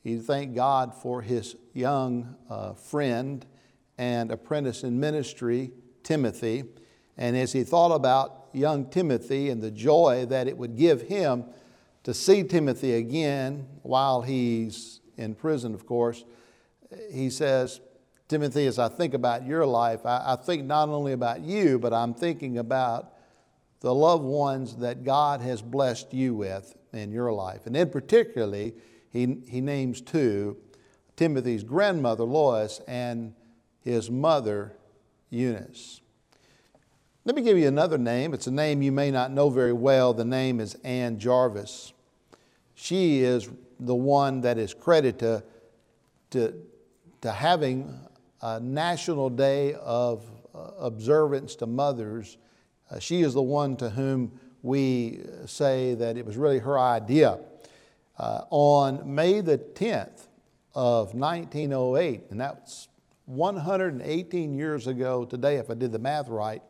he 0.02 0.18
thanked 0.18 0.56
God 0.56 0.92
for 0.92 1.22
his 1.22 1.54
young 1.72 2.34
uh, 2.50 2.72
friend 2.72 3.46
and 3.96 4.32
apprentice 4.32 4.82
in 4.82 4.98
ministry 4.98 5.70
Timothy. 6.04 6.64
And 7.16 7.36
as 7.36 7.52
he 7.52 7.64
thought 7.64 7.92
about 7.92 8.48
young 8.52 8.86
Timothy 8.90 9.50
and 9.50 9.60
the 9.60 9.70
joy 9.70 10.26
that 10.28 10.46
it 10.46 10.56
would 10.56 10.76
give 10.76 11.02
him 11.02 11.44
to 12.04 12.14
see 12.14 12.44
Timothy 12.44 12.94
again 12.94 13.66
while 13.82 14.22
he's 14.22 15.00
in 15.16 15.34
prison, 15.34 15.74
of 15.74 15.86
course, 15.86 16.24
he 17.10 17.30
says, 17.30 17.80
Timothy, 18.28 18.66
as 18.66 18.78
I 18.78 18.88
think 18.88 19.14
about 19.14 19.46
your 19.46 19.66
life, 19.66 20.06
I, 20.06 20.32
I 20.32 20.36
think 20.36 20.64
not 20.64 20.88
only 20.88 21.12
about 21.12 21.40
you, 21.40 21.78
but 21.78 21.92
I'm 21.92 22.14
thinking 22.14 22.58
about 22.58 23.12
the 23.80 23.94
loved 23.94 24.24
ones 24.24 24.76
that 24.76 25.04
God 25.04 25.40
has 25.42 25.60
blessed 25.60 26.14
you 26.14 26.34
with 26.34 26.74
in 26.92 27.12
your 27.12 27.32
life. 27.32 27.66
And 27.66 27.74
then, 27.74 27.90
particularly, 27.90 28.74
he, 29.10 29.38
he 29.48 29.60
names 29.60 30.00
two 30.00 30.56
Timothy's 31.16 31.62
grandmother, 31.62 32.24
Lois, 32.24 32.80
and 32.88 33.34
his 33.80 34.10
mother, 34.10 34.76
Eunice. 35.34 36.00
Let 37.24 37.36
me 37.36 37.42
give 37.42 37.58
you 37.58 37.68
another 37.68 37.98
name. 37.98 38.34
It's 38.34 38.46
a 38.46 38.50
name 38.50 38.82
you 38.82 38.92
may 38.92 39.10
not 39.10 39.30
know 39.30 39.50
very 39.50 39.72
well. 39.72 40.14
The 40.14 40.24
name 40.24 40.60
is 40.60 40.74
Ann 40.84 41.18
Jarvis. 41.18 41.92
She 42.74 43.20
is 43.20 43.48
the 43.80 43.94
one 43.94 44.42
that 44.42 44.58
is 44.58 44.74
credited 44.74 45.18
to, 45.20 45.42
to, 46.30 46.54
to 47.22 47.32
having 47.32 47.98
a 48.42 48.60
national 48.60 49.30
day 49.30 49.74
of 49.74 50.24
uh, 50.54 50.70
observance 50.78 51.56
to 51.56 51.66
mothers. 51.66 52.36
Uh, 52.90 52.98
she 52.98 53.22
is 53.22 53.34
the 53.34 53.42
one 53.42 53.76
to 53.78 53.90
whom 53.90 54.38
we 54.62 55.20
say 55.46 55.94
that 55.94 56.16
it 56.16 56.24
was 56.24 56.36
really 56.36 56.58
her 56.58 56.78
idea. 56.78 57.38
Uh, 58.18 58.42
on 58.50 59.14
May 59.14 59.40
the 59.40 59.58
10th 59.58 60.26
of 60.74 61.14
1908, 61.14 62.24
and 62.30 62.40
that's 62.40 62.88
118 63.26 64.54
years 64.54 64.86
ago 64.86 65.24
today, 65.24 65.56
if 65.56 65.70
I 65.70 65.74
did 65.74 65.92
the 65.92 65.98
math 65.98 66.28
right, 66.28 66.62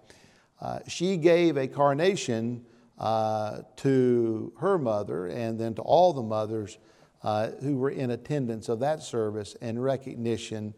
uh, 0.61 0.81
she 0.87 1.17
gave 1.17 1.57
a 1.57 1.67
carnation 1.67 2.65
uh, 2.99 3.63
to 3.77 4.53
her 4.59 4.79
mother 4.79 5.27
and 5.27 5.59
then 5.59 5.75
to 5.75 5.83
all 5.83 6.13
the 6.13 6.23
mothers 6.23 6.79
uh, 7.23 7.49
who 7.61 7.77
were 7.77 7.91
in 7.91 8.11
attendance 8.11 8.69
of 8.69 8.81
that 8.81 9.03
service 9.03 9.57
and 9.61 9.83
recognition 9.83 10.75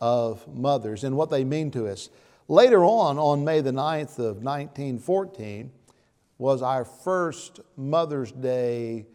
of 0.00 0.46
mothers 0.54 1.04
and 1.04 1.16
what 1.16 1.30
they 1.30 1.42
mean 1.44 1.70
to 1.72 1.88
us. 1.88 2.10
Later 2.48 2.84
on, 2.84 3.18
on 3.18 3.44
May 3.44 3.60
the 3.60 3.72
9th 3.72 4.18
of 4.18 4.42
1914, 4.44 5.72
was 6.38 6.62
our 6.62 6.84
first 6.84 7.60
Mother's 7.76 8.30
Day 8.30 9.06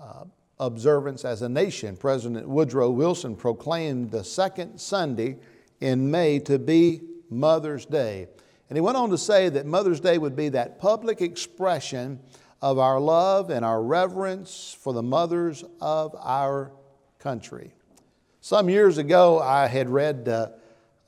uh, 0.00 0.24
observance 0.58 1.24
as 1.24 1.42
a 1.42 1.48
nation. 1.48 1.96
President 1.96 2.48
Woodrow 2.48 2.90
Wilson 2.90 3.36
proclaimed 3.36 4.10
the 4.10 4.24
second 4.24 4.78
Sunday 4.78 5.38
in 5.80 6.10
May 6.10 6.38
to 6.40 6.58
be 6.58 7.00
Mother's 7.30 7.86
Day. 7.86 8.28
And 8.68 8.76
he 8.76 8.80
went 8.80 8.96
on 8.96 9.10
to 9.10 9.18
say 9.18 9.48
that 9.50 9.66
Mother's 9.66 10.00
Day 10.00 10.18
would 10.18 10.36
be 10.36 10.48
that 10.50 10.78
public 10.78 11.20
expression 11.20 12.20
of 12.62 12.78
our 12.78 12.98
love 12.98 13.50
and 13.50 13.64
our 13.64 13.82
reverence 13.82 14.76
for 14.80 14.92
the 14.92 15.02
mothers 15.02 15.64
of 15.80 16.16
our 16.18 16.72
country. 17.18 17.74
Some 18.40 18.68
years 18.68 18.98
ago, 18.98 19.40
I 19.40 19.66
had 19.66 19.88
read 19.88 20.28
uh, 20.28 20.48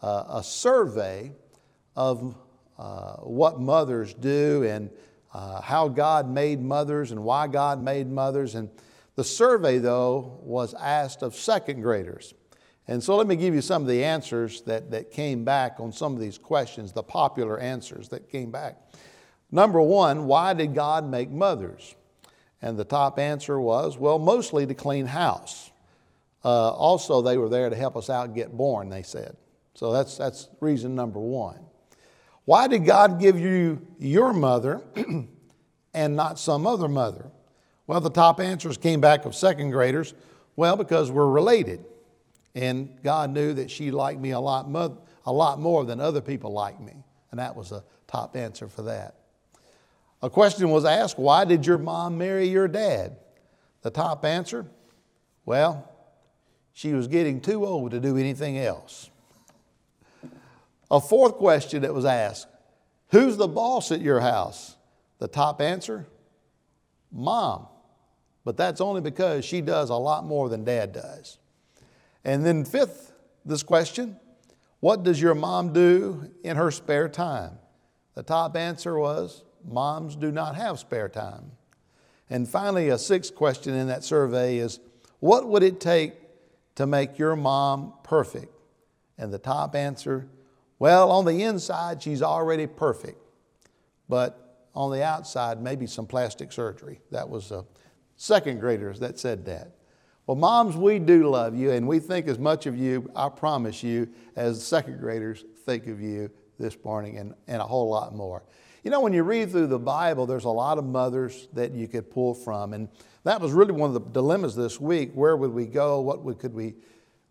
uh, 0.02 0.24
a 0.28 0.42
survey 0.42 1.32
of 1.94 2.34
uh, 2.78 3.16
what 3.16 3.60
mothers 3.60 4.12
do 4.12 4.64
and 4.64 4.90
uh, 5.32 5.60
how 5.60 5.88
God 5.88 6.28
made 6.28 6.60
mothers 6.60 7.10
and 7.10 7.22
why 7.22 7.46
God 7.46 7.82
made 7.82 8.10
mothers. 8.10 8.54
And 8.54 8.68
the 9.16 9.24
survey, 9.24 9.78
though, 9.78 10.38
was 10.42 10.74
asked 10.74 11.22
of 11.22 11.34
second 11.34 11.80
graders. 11.80 12.34
And 12.88 13.02
so 13.02 13.16
let 13.16 13.26
me 13.26 13.34
give 13.34 13.54
you 13.54 13.62
some 13.62 13.82
of 13.82 13.88
the 13.88 14.04
answers 14.04 14.62
that, 14.62 14.90
that 14.92 15.10
came 15.10 15.44
back 15.44 15.80
on 15.80 15.90
some 15.92 16.14
of 16.14 16.20
these 16.20 16.38
questions, 16.38 16.92
the 16.92 17.02
popular 17.02 17.58
answers 17.58 18.08
that 18.10 18.30
came 18.30 18.50
back. 18.50 18.76
Number 19.50 19.80
one, 19.80 20.26
why 20.26 20.54
did 20.54 20.74
God 20.74 21.08
make 21.08 21.30
mothers? 21.30 21.96
And 22.62 22.78
the 22.78 22.84
top 22.84 23.18
answer 23.18 23.60
was, 23.60 23.98
well, 23.98 24.18
mostly 24.18 24.66
to 24.66 24.74
clean 24.74 25.06
house. 25.06 25.70
Uh, 26.44 26.70
also, 26.70 27.22
they 27.22 27.38
were 27.38 27.48
there 27.48 27.70
to 27.70 27.76
help 27.76 27.96
us 27.96 28.08
out 28.08 28.34
get 28.34 28.56
born, 28.56 28.88
they 28.88 29.02
said. 29.02 29.36
So 29.74 29.92
that's, 29.92 30.16
that's 30.16 30.48
reason 30.60 30.94
number 30.94 31.18
one. 31.18 31.58
Why 32.44 32.68
did 32.68 32.84
God 32.84 33.20
give 33.20 33.38
you 33.38 33.84
your 33.98 34.32
mother 34.32 34.82
and 35.94 36.16
not 36.16 36.38
some 36.38 36.66
other 36.66 36.88
mother? 36.88 37.30
Well, 37.86 38.00
the 38.00 38.10
top 38.10 38.40
answers 38.40 38.76
came 38.76 39.00
back 39.00 39.24
of 39.24 39.34
second 39.34 39.70
graders. 39.70 40.14
Well, 40.56 40.76
because 40.76 41.10
we're 41.10 41.28
related. 41.28 41.84
And 42.54 43.00
God 43.02 43.30
knew 43.30 43.52
that 43.54 43.70
she 43.70 43.90
liked 43.90 44.20
me 44.20 44.30
a 44.30 44.40
lot, 44.40 44.68
mo- 44.68 44.98
a 45.24 45.32
lot 45.32 45.60
more 45.60 45.84
than 45.84 46.00
other 46.00 46.20
people 46.20 46.52
like 46.52 46.80
me. 46.80 46.94
And 47.30 47.38
that 47.38 47.54
was 47.54 47.72
a 47.72 47.84
top 48.06 48.36
answer 48.36 48.66
for 48.68 48.82
that. 48.82 49.14
A 50.22 50.30
question 50.30 50.70
was 50.70 50.84
asked 50.84 51.18
why 51.18 51.44
did 51.44 51.66
your 51.66 51.78
mom 51.78 52.16
marry 52.18 52.48
your 52.48 52.68
dad? 52.68 53.16
The 53.82 53.90
top 53.90 54.24
answer 54.24 54.66
well, 55.44 55.92
she 56.72 56.92
was 56.92 57.06
getting 57.06 57.40
too 57.40 57.64
old 57.64 57.92
to 57.92 58.00
do 58.00 58.16
anything 58.16 58.58
else. 58.58 59.08
A 60.90 61.00
fourth 61.00 61.34
question 61.34 61.82
that 61.82 61.94
was 61.94 62.04
asked 62.04 62.48
Who's 63.10 63.36
the 63.36 63.48
boss 63.48 63.92
at 63.92 64.00
your 64.00 64.20
house? 64.20 64.76
The 65.18 65.28
top 65.28 65.60
answer 65.60 66.06
Mom. 67.12 67.66
But 68.46 68.56
that's 68.56 68.80
only 68.80 69.00
because 69.00 69.44
she 69.44 69.60
does 69.60 69.90
a 69.90 69.96
lot 69.96 70.24
more 70.24 70.48
than 70.48 70.62
dad 70.62 70.92
does. 70.92 71.38
And 72.24 72.46
then, 72.46 72.64
fifth, 72.64 73.12
this 73.44 73.64
question 73.64 74.20
What 74.78 75.02
does 75.02 75.20
your 75.20 75.34
mom 75.34 75.72
do 75.72 76.30
in 76.44 76.56
her 76.56 76.70
spare 76.70 77.08
time? 77.08 77.58
The 78.14 78.22
top 78.22 78.56
answer 78.56 78.96
was 78.96 79.42
moms 79.64 80.14
do 80.14 80.30
not 80.30 80.54
have 80.54 80.78
spare 80.78 81.08
time. 81.08 81.50
And 82.30 82.48
finally, 82.48 82.88
a 82.88 82.98
sixth 82.98 83.34
question 83.34 83.74
in 83.74 83.88
that 83.88 84.04
survey 84.04 84.58
is 84.58 84.78
what 85.18 85.48
would 85.48 85.64
it 85.64 85.80
take 85.80 86.14
to 86.76 86.86
make 86.86 87.18
your 87.18 87.34
mom 87.34 87.94
perfect? 88.04 88.54
And 89.18 89.32
the 89.32 89.38
top 89.38 89.74
answer, 89.74 90.28
well, 90.78 91.10
on 91.10 91.24
the 91.24 91.42
inside, 91.42 92.00
she's 92.00 92.22
already 92.22 92.68
perfect. 92.68 93.20
But 94.08 94.68
on 94.72 94.92
the 94.92 95.02
outside, 95.02 95.60
maybe 95.60 95.88
some 95.88 96.06
plastic 96.06 96.52
surgery. 96.52 97.00
That 97.10 97.28
was 97.28 97.50
uh, 97.50 97.62
second 98.16 98.60
graders 98.60 99.00
that 99.00 99.18
said 99.18 99.44
that. 99.46 99.72
Well, 100.26 100.36
moms, 100.36 100.76
we 100.76 100.98
do 100.98 101.28
love 101.30 101.54
you, 101.54 101.70
and 101.70 101.86
we 101.86 102.00
think 102.00 102.26
as 102.26 102.38
much 102.38 102.66
of 102.66 102.76
you, 102.76 103.10
I 103.14 103.28
promise 103.28 103.82
you, 103.82 104.08
as 104.34 104.64
second 104.64 104.98
graders 104.98 105.44
think 105.64 105.86
of 105.86 106.00
you 106.00 106.30
this 106.58 106.76
morning, 106.84 107.18
and, 107.18 107.34
and 107.46 107.62
a 107.62 107.64
whole 107.64 107.88
lot 107.88 108.14
more. 108.14 108.42
You 108.82 108.90
know, 108.90 109.00
when 109.00 109.12
you 109.12 109.22
read 109.22 109.50
through 109.50 109.68
the 109.68 109.78
Bible, 109.78 110.26
there's 110.26 110.44
a 110.44 110.50
lot 110.50 110.78
of 110.78 110.84
mothers 110.84 111.48
that 111.52 111.72
you 111.72 111.86
could 111.86 112.10
pull 112.10 112.34
from, 112.34 112.72
and 112.72 112.88
that 113.24 113.40
was 113.40 113.52
really 113.52 113.72
one 113.72 113.88
of 113.88 113.94
the 113.94 114.10
dilemmas 114.10 114.56
this 114.56 114.80
week. 114.80 115.12
Where 115.14 115.36
would 115.36 115.52
we 115.52 115.66
go? 115.66 116.00
What 116.00 116.24
would, 116.24 116.38
could 116.38 116.54
we 116.54 116.74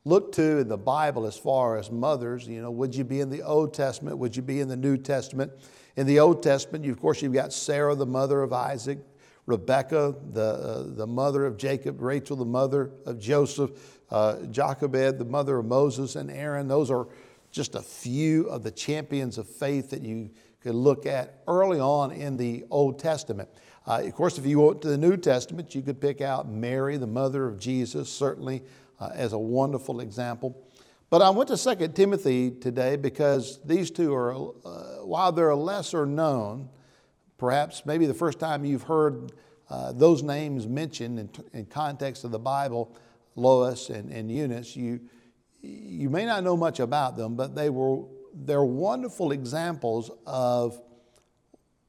look 0.05 0.31
to 0.33 0.59
in 0.59 0.67
the 0.67 0.77
Bible 0.77 1.25
as 1.25 1.37
far 1.37 1.77
as 1.77 1.91
mothers? 1.91 2.47
You 2.47 2.61
know, 2.61 2.71
would 2.71 2.95
you 2.95 3.03
be 3.03 3.19
in 3.19 3.29
the 3.29 3.41
Old 3.41 3.73
Testament? 3.73 4.17
Would 4.17 4.35
you 4.35 4.41
be 4.41 4.59
in 4.59 4.67
the 4.67 4.77
New 4.77 4.97
Testament? 4.97 5.51
In 5.95 6.05
the 6.05 6.19
Old 6.19 6.43
Testament, 6.43 6.85
you, 6.85 6.91
of 6.91 6.99
course, 6.99 7.21
you've 7.21 7.33
got 7.33 7.51
Sarah, 7.51 7.95
the 7.95 8.05
mother 8.05 8.41
of 8.41 8.53
Isaac, 8.53 8.99
Rebecca, 9.45 10.15
the, 10.31 10.41
uh, 10.41 10.83
the 10.87 11.07
mother 11.07 11.45
of 11.45 11.57
Jacob, 11.57 12.01
Rachel, 12.01 12.35
the 12.35 12.45
mother 12.45 12.91
of 13.05 13.19
Joseph, 13.19 13.71
uh, 14.09 14.43
Jochebed, 14.47 15.19
the 15.19 15.25
mother 15.25 15.59
of 15.59 15.65
Moses 15.65 16.15
and 16.15 16.31
Aaron. 16.31 16.67
Those 16.67 16.89
are 16.89 17.07
just 17.51 17.75
a 17.75 17.81
few 17.81 18.47
of 18.49 18.63
the 18.63 18.71
champions 18.71 19.37
of 19.37 19.47
faith 19.47 19.91
that 19.91 20.01
you 20.01 20.31
could 20.61 20.75
look 20.75 21.05
at 21.05 21.41
early 21.47 21.79
on 21.79 22.11
in 22.11 22.37
the 22.37 22.65
Old 22.71 22.97
Testament. 22.97 23.47
Uh, 23.87 24.01
of 24.03 24.15
course, 24.15 24.39
if 24.39 24.45
you 24.47 24.59
went 24.59 24.81
to 24.81 24.87
the 24.87 24.97
New 24.97 25.15
Testament, 25.15 25.75
you 25.75 25.83
could 25.83 26.01
pick 26.01 26.21
out 26.21 26.49
Mary, 26.49 26.97
the 26.97 27.05
mother 27.05 27.47
of 27.47 27.59
Jesus, 27.59 28.09
certainly 28.09 28.63
uh, 28.99 29.11
as 29.13 29.33
a 29.33 29.37
wonderful 29.37 29.99
example. 29.99 30.59
But 31.11 31.21
I 31.21 31.29
went 31.29 31.49
to 31.49 31.75
2 31.75 31.89
Timothy 31.89 32.49
today 32.49 32.95
because 32.95 33.59
these 33.63 33.91
two 33.91 34.13
are, 34.13 34.33
uh, 34.33 35.05
while 35.05 35.31
they're 35.31 35.55
lesser 35.55 36.05
known, 36.07 36.69
perhaps 37.37 37.85
maybe 37.85 38.05
the 38.05 38.13
first 38.13 38.39
time 38.39 38.65
you've 38.65 38.83
heard 38.83 39.31
uh, 39.69 39.91
those 39.91 40.21
names 40.21 40.67
mentioned 40.67 41.19
in, 41.19 41.29
in, 41.53 41.65
context 41.65 42.23
of 42.23 42.31
the 42.31 42.39
Bible, 42.39 42.95
Lois 43.35 43.89
and, 43.89 44.11
and 44.11 44.31
Eunice, 44.31 44.75
you, 44.75 44.99
you 45.61 46.09
may 46.09 46.25
not 46.25 46.43
know 46.43 46.55
much 46.55 46.79
about 46.79 47.17
them, 47.17 47.35
but 47.35 47.55
they 47.55 47.71
were, 47.71 48.03
they're 48.33 48.63
wonderful 48.63 49.31
examples 49.31 50.11
of 50.27 50.79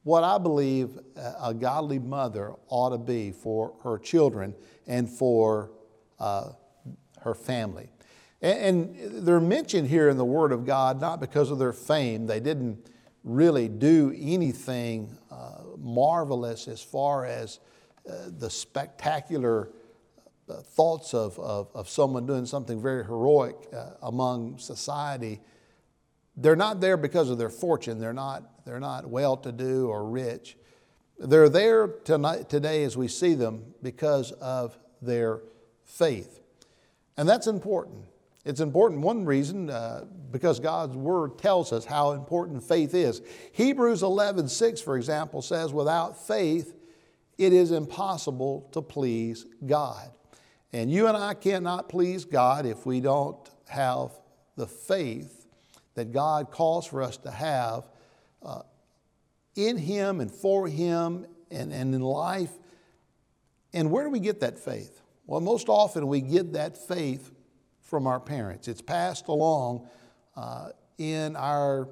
what 0.03 0.23
I 0.23 0.37
believe 0.37 0.97
a 1.41 1.53
godly 1.53 1.99
mother 1.99 2.53
ought 2.69 2.91
to 2.91 2.97
be 2.97 3.31
for 3.31 3.73
her 3.83 3.97
children 3.97 4.55
and 4.87 5.09
for 5.09 5.71
uh, 6.19 6.51
her 7.21 7.35
family. 7.35 7.89
And, 8.41 8.95
and 8.95 9.27
they're 9.27 9.39
mentioned 9.39 9.89
here 9.89 10.09
in 10.09 10.17
the 10.17 10.25
Word 10.25 10.51
of 10.51 10.65
God 10.65 11.01
not 11.01 11.19
because 11.19 11.51
of 11.51 11.59
their 11.59 11.73
fame. 11.73 12.25
They 12.25 12.39
didn't 12.39 12.89
really 13.23 13.67
do 13.67 14.15
anything 14.17 15.17
marvelous 15.79 16.67
as 16.67 16.81
far 16.81 17.25
as 17.25 17.59
uh, 18.09 18.29
the 18.37 18.49
spectacular 18.49 19.69
uh, 20.49 20.55
thoughts 20.55 21.13
of, 21.13 21.37
of, 21.39 21.69
of, 21.73 21.89
someone 21.89 22.25
doing 22.25 22.45
something 22.45 22.81
very 22.81 23.03
heroic 23.03 23.55
uh, 23.73 23.91
among 24.01 24.57
society 24.57 25.41
they're 26.37 26.55
not 26.55 26.79
there 26.79 26.97
because 26.97 27.31
of 27.31 27.39
their 27.39 27.49
fortune. 27.49 27.99
They're 27.99 28.13
not, 28.13 28.63
they're 28.63 28.79
not 28.79 29.09
well 29.09 29.35
to 29.37 29.51
do 29.51 29.87
or 29.87 30.07
rich. 30.07 30.55
They're 31.17 31.49
there 31.49 31.87
tonight, 31.87 32.47
today 32.47 32.83
as 32.83 32.95
we 32.95 33.07
see 33.07 33.33
them 33.33 33.73
because 33.81 34.31
of 34.33 34.77
their 35.01 35.41
faith. 35.83 36.39
And 37.17 37.27
that's 37.27 37.47
important. 37.47 38.05
It's 38.47 38.61
important, 38.61 39.01
one 39.01 39.25
reason, 39.25 39.69
uh, 39.69 40.05
because 40.31 40.61
God's 40.61 40.95
Word 40.95 41.37
tells 41.37 41.73
us 41.73 41.83
how 41.83 42.11
important 42.13 42.63
faith 42.63 42.93
is. 42.93 43.21
Hebrews 43.51 44.03
11 44.03 44.47
6, 44.47 44.79
for 44.79 44.95
example, 44.95 45.41
says, 45.41 45.73
Without 45.73 46.25
faith, 46.25 46.73
it 47.37 47.51
is 47.51 47.71
impossible 47.71 48.69
to 48.71 48.81
please 48.81 49.45
God. 49.65 50.11
And 50.71 50.89
you 50.89 51.07
and 51.07 51.17
I 51.17 51.33
cannot 51.33 51.89
please 51.89 52.23
God 52.23 52.65
if 52.65 52.85
we 52.85 53.01
don't 53.01 53.37
have 53.67 54.11
the 54.55 54.65
faith 54.65 55.45
that 55.95 56.13
God 56.13 56.49
calls 56.49 56.87
for 56.87 57.01
us 57.01 57.17
to 57.17 57.31
have 57.31 57.83
uh, 58.41 58.61
in 59.55 59.75
Him 59.75 60.21
and 60.21 60.31
for 60.31 60.69
Him 60.69 61.27
and, 61.51 61.73
and 61.73 61.93
in 61.93 62.01
life. 62.01 62.51
And 63.73 63.91
where 63.91 64.05
do 64.05 64.09
we 64.09 64.21
get 64.21 64.39
that 64.39 64.57
faith? 64.57 65.01
Well, 65.25 65.41
most 65.41 65.67
often 65.67 66.07
we 66.07 66.21
get 66.21 66.53
that 66.53 66.77
faith 66.77 67.33
from 67.87 68.05
our 68.05 68.19
parents. 68.19 68.67
It's 68.67 68.81
passed 68.81 69.27
along 69.27 69.87
uh, 70.35 70.69
in 70.97 71.35
our, 71.35 71.87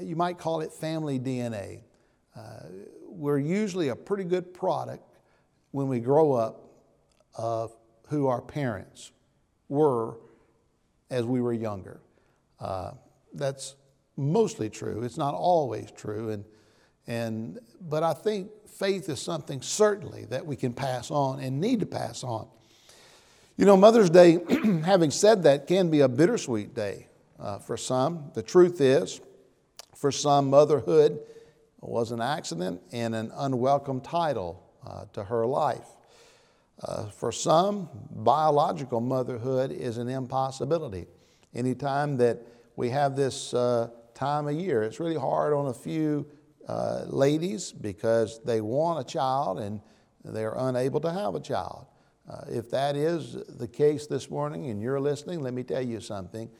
you 0.00 0.14
might 0.14 0.38
call 0.38 0.60
it 0.60 0.72
family 0.72 1.18
DNA. 1.18 1.82
Uh, 2.36 2.60
we're 3.08 3.38
usually 3.38 3.88
a 3.88 3.96
pretty 3.96 4.24
good 4.24 4.52
product 4.52 5.02
when 5.70 5.88
we 5.88 6.00
grow 6.00 6.34
up 6.34 6.70
of 7.34 7.74
who 8.08 8.26
our 8.26 8.42
parents 8.42 9.10
were 9.68 10.18
as 11.10 11.24
we 11.24 11.40
were 11.40 11.52
younger. 11.52 12.00
Uh, 12.60 12.92
that's 13.34 13.74
mostly 14.16 14.68
true. 14.68 15.02
It's 15.02 15.16
not 15.16 15.34
always 15.34 15.90
true. 15.90 16.30
And, 16.30 16.44
and, 17.06 17.58
but 17.80 18.02
I 18.02 18.12
think 18.12 18.50
faith 18.68 19.08
is 19.08 19.20
something 19.20 19.62
certainly 19.62 20.26
that 20.26 20.44
we 20.44 20.56
can 20.56 20.72
pass 20.72 21.10
on 21.10 21.40
and 21.40 21.60
need 21.60 21.80
to 21.80 21.86
pass 21.86 22.22
on. 22.22 22.48
You 23.56 23.64
know, 23.64 23.76
Mother's 23.76 24.10
Day, 24.10 24.38
having 24.84 25.10
said 25.10 25.44
that, 25.44 25.66
can 25.66 25.90
be 25.90 26.00
a 26.00 26.08
bittersweet 26.08 26.74
day 26.74 27.08
uh, 27.38 27.58
for 27.58 27.76
some. 27.76 28.30
The 28.34 28.42
truth 28.42 28.80
is, 28.80 29.20
for 29.94 30.12
some, 30.12 30.50
motherhood 30.50 31.20
was 31.80 32.10
an 32.12 32.20
accident 32.20 32.82
and 32.92 33.14
an 33.14 33.32
unwelcome 33.34 34.02
title 34.02 34.62
uh, 34.86 35.06
to 35.14 35.24
her 35.24 35.46
life. 35.46 35.86
Uh, 36.82 37.06
for 37.06 37.32
some, 37.32 37.88
biological 38.10 39.00
motherhood 39.00 39.72
is 39.72 39.96
an 39.96 40.08
impossibility. 40.08 41.06
Anytime 41.54 42.18
that 42.18 42.42
we 42.76 42.90
have 42.90 43.16
this 43.16 43.54
uh, 43.54 43.88
time 44.16 44.48
of 44.48 44.54
year. 44.54 44.82
It's 44.82 45.00
really 45.00 45.16
hard 45.16 45.52
on 45.52 45.66
a 45.66 45.74
few 45.74 46.26
uh, 46.68 47.04
ladies 47.06 47.72
because 47.72 48.40
they 48.44 48.60
want 48.60 49.00
a 49.00 49.04
child 49.04 49.60
and 49.60 49.80
they're 50.24 50.54
unable 50.56 51.00
to 51.00 51.12
have 51.12 51.34
a 51.34 51.40
child. 51.40 51.86
Uh, 52.28 52.40
if 52.48 52.70
that 52.70 52.96
is 52.96 53.36
the 53.48 53.68
case 53.68 54.06
this 54.06 54.30
morning 54.30 54.70
and 54.70 54.82
you're 54.82 55.00
listening, 55.00 55.40
let 55.40 55.54
me 55.54 55.62
tell 55.62 55.82
you 55.82 56.00
something. 56.00 56.50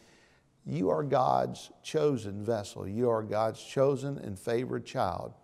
You 0.65 0.91
are 0.91 1.03
God's 1.03 1.71
chosen 1.83 2.45
vessel. 2.45 2.87
You 2.87 3.11
are 3.11 3.23
God's 3.23 3.63
chosen 3.63 4.19
and 4.19 4.39
favored 4.39 4.87
child. 4.87 5.35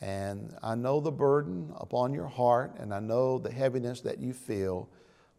And 0.00 0.56
I 0.62 0.74
know 0.74 1.00
the 1.00 1.12
burden 1.12 1.72
upon 1.76 2.12
your 2.12 2.26
heart 2.26 2.76
and 2.78 2.92
I 2.92 2.98
know 2.98 3.38
the 3.38 3.52
heaviness 3.52 4.00
that 4.00 4.18
you 4.18 4.32
feel, 4.32 4.88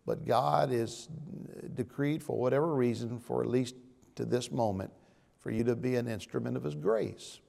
but 0.06 0.26
God 0.26 0.72
is 0.72 1.10
decreed 1.76 2.24
for 2.24 2.38
whatever 2.38 2.74
reason 2.74 3.20
for 3.20 3.44
at 3.44 3.50
least 3.50 3.76
to 4.16 4.26
this 4.26 4.52
moment 4.52 4.92
for 5.40 5.52
you 5.52 5.66
to 5.66 5.76
be 5.76 5.96
an 5.98 6.08
instrument 6.08 6.56
of 6.56 6.64
His 6.64 6.76
grace. 6.76 7.40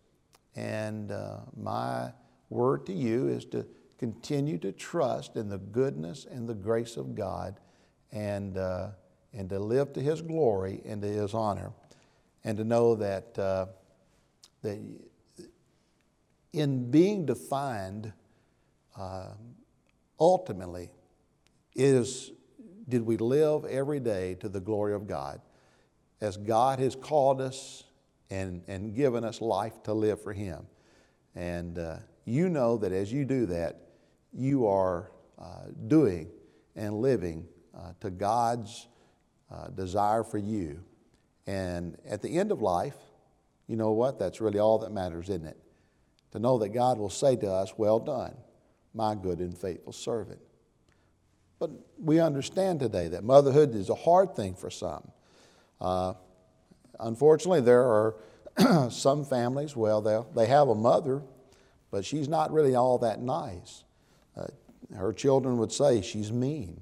And 0.56 1.12
uh, 1.12 1.38
my 1.56 2.12
word 2.50 2.86
to 2.86 2.92
you 2.92 3.28
is 3.28 3.44
to 3.46 3.64
continue 3.98 4.58
to 4.58 4.72
trust 4.72 5.36
in 5.36 5.48
the 5.48 5.58
goodness 5.58 6.26
and 6.30 6.48
the 6.48 6.54
grace 6.54 6.96
of 6.96 7.14
God 7.14 7.60
and, 8.12 8.56
uh, 8.56 8.88
and 9.32 9.48
to 9.50 9.58
live 9.58 9.92
to 9.94 10.00
His 10.00 10.22
glory 10.22 10.82
and 10.84 11.02
to 11.02 11.08
His 11.08 11.34
honor. 11.34 11.72
And 12.44 12.58
to 12.58 12.64
know 12.64 12.94
that, 12.96 13.38
uh, 13.38 13.66
that 14.62 14.78
in 16.52 16.90
being 16.90 17.24
defined, 17.24 18.12
uh, 18.96 19.28
ultimately, 20.20 20.90
is 21.74 22.30
did 22.86 23.00
we 23.00 23.16
live 23.16 23.64
every 23.64 23.98
day 23.98 24.34
to 24.34 24.48
the 24.48 24.60
glory 24.60 24.92
of 24.92 25.06
God? 25.06 25.40
as 26.24 26.38
God 26.38 26.78
has 26.78 26.96
called 26.96 27.40
us 27.40 27.84
and, 28.30 28.62
and 28.66 28.94
given 28.94 29.24
us 29.24 29.40
life 29.42 29.82
to 29.84 29.92
live 29.92 30.22
for 30.22 30.32
Him. 30.32 30.66
And 31.34 31.78
uh, 31.78 31.96
you 32.24 32.48
know 32.48 32.76
that 32.78 32.92
as 32.92 33.12
you 33.12 33.24
do 33.24 33.46
that, 33.46 33.80
you 34.32 34.66
are 34.66 35.10
uh, 35.38 35.66
doing 35.86 36.28
and 36.76 36.94
living 36.94 37.46
uh, 37.76 37.92
to 38.00 38.10
God's 38.10 38.88
uh, 39.50 39.68
desire 39.68 40.24
for 40.24 40.38
you. 40.38 40.82
And 41.46 41.96
at 42.08 42.22
the 42.22 42.38
end 42.38 42.50
of 42.50 42.62
life, 42.62 42.96
you 43.66 43.76
know 43.76 43.92
what? 43.92 44.18
That's 44.18 44.40
really 44.40 44.58
all 44.58 44.78
that 44.78 44.92
matters, 44.92 45.28
isn't 45.28 45.46
it? 45.46 45.58
To 46.32 46.38
know 46.38 46.58
that 46.58 46.70
God 46.70 46.98
will 46.98 47.10
say 47.10 47.36
to 47.36 47.50
us, 47.50 47.74
Well 47.76 47.98
done, 47.98 48.34
my 48.92 49.14
good 49.14 49.38
and 49.38 49.56
faithful 49.56 49.92
servant. 49.92 50.40
But 51.58 51.70
we 51.98 52.20
understand 52.20 52.80
today 52.80 53.08
that 53.08 53.24
motherhood 53.24 53.74
is 53.74 53.88
a 53.88 53.94
hard 53.94 54.34
thing 54.34 54.54
for 54.54 54.70
some. 54.70 55.10
Uh, 55.80 56.14
unfortunately, 56.98 57.60
there 57.60 57.82
are 57.82 58.16
some 58.90 59.24
families, 59.24 59.76
well, 59.76 60.00
they 60.34 60.46
have 60.46 60.68
a 60.68 60.74
mother, 60.74 61.22
but 61.94 62.04
she's 62.04 62.28
not 62.28 62.50
really 62.50 62.74
all 62.74 62.98
that 62.98 63.20
nice. 63.20 63.84
Uh, 64.36 64.48
her 64.96 65.12
children 65.12 65.58
would 65.58 65.70
say 65.70 66.02
she's 66.02 66.32
mean, 66.32 66.80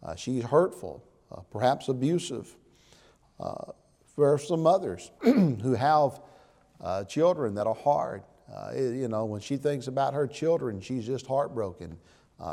uh, 0.00 0.14
she's 0.14 0.44
hurtful, 0.44 1.02
uh, 1.32 1.40
perhaps 1.50 1.88
abusive. 1.88 2.54
Uh, 3.40 3.72
for 4.14 4.38
some 4.38 4.62
mothers 4.62 5.10
who 5.22 5.74
have 5.74 6.20
uh, 6.80 7.02
children 7.02 7.56
that 7.56 7.66
are 7.66 7.74
hard, 7.74 8.22
uh, 8.54 8.70
it, 8.72 8.94
you 8.94 9.08
know, 9.08 9.24
when 9.24 9.40
she 9.40 9.56
thinks 9.56 9.88
about 9.88 10.14
her 10.14 10.28
children, 10.28 10.80
she's 10.80 11.04
just 11.04 11.26
heartbroken. 11.26 11.98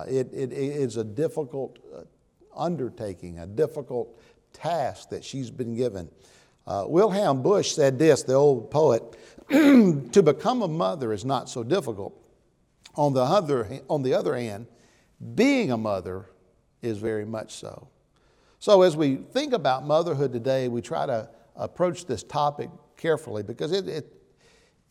It, 0.08 0.34
it, 0.34 0.52
it 0.52 0.54
is 0.54 0.98
a 0.98 1.04
difficult 1.04 1.78
undertaking, 2.58 3.38
a 3.38 3.46
difficult 3.46 4.20
task 4.54 5.12
that 5.12 5.24
she's 5.24 5.52
been 5.52 5.76
given. 5.76 6.10
Uh, 6.66 6.86
Wilhelm 6.88 7.42
Busch 7.42 7.72
said 7.72 7.98
this, 7.98 8.24
the 8.24 8.34
old 8.34 8.70
poet 8.70 9.04
to 9.50 10.22
become 10.24 10.62
a 10.62 10.68
mother 10.68 11.14
is 11.14 11.26
not 11.26 11.50
so 11.50 11.64
difficult. 11.64 12.18
On 12.96 13.14
the, 13.14 13.22
other, 13.22 13.82
on 13.90 14.04
the 14.04 14.14
other 14.14 14.36
hand, 14.36 14.68
being 15.36 15.72
a 15.72 15.78
mother 15.78 16.26
is 16.82 16.98
very 16.98 17.26
much 17.26 17.54
so. 17.54 17.88
So, 18.60 18.82
as 18.82 18.96
we 18.96 19.16
think 19.16 19.54
about 19.54 19.86
motherhood 19.86 20.34
today, 20.34 20.68
we 20.68 20.82
try 20.82 21.06
to 21.06 21.30
approach 21.56 22.06
this 22.06 22.24
topic 22.24 22.70
carefully 22.98 23.44
because 23.44 23.72
it, 23.72 23.88
it, 23.88 24.14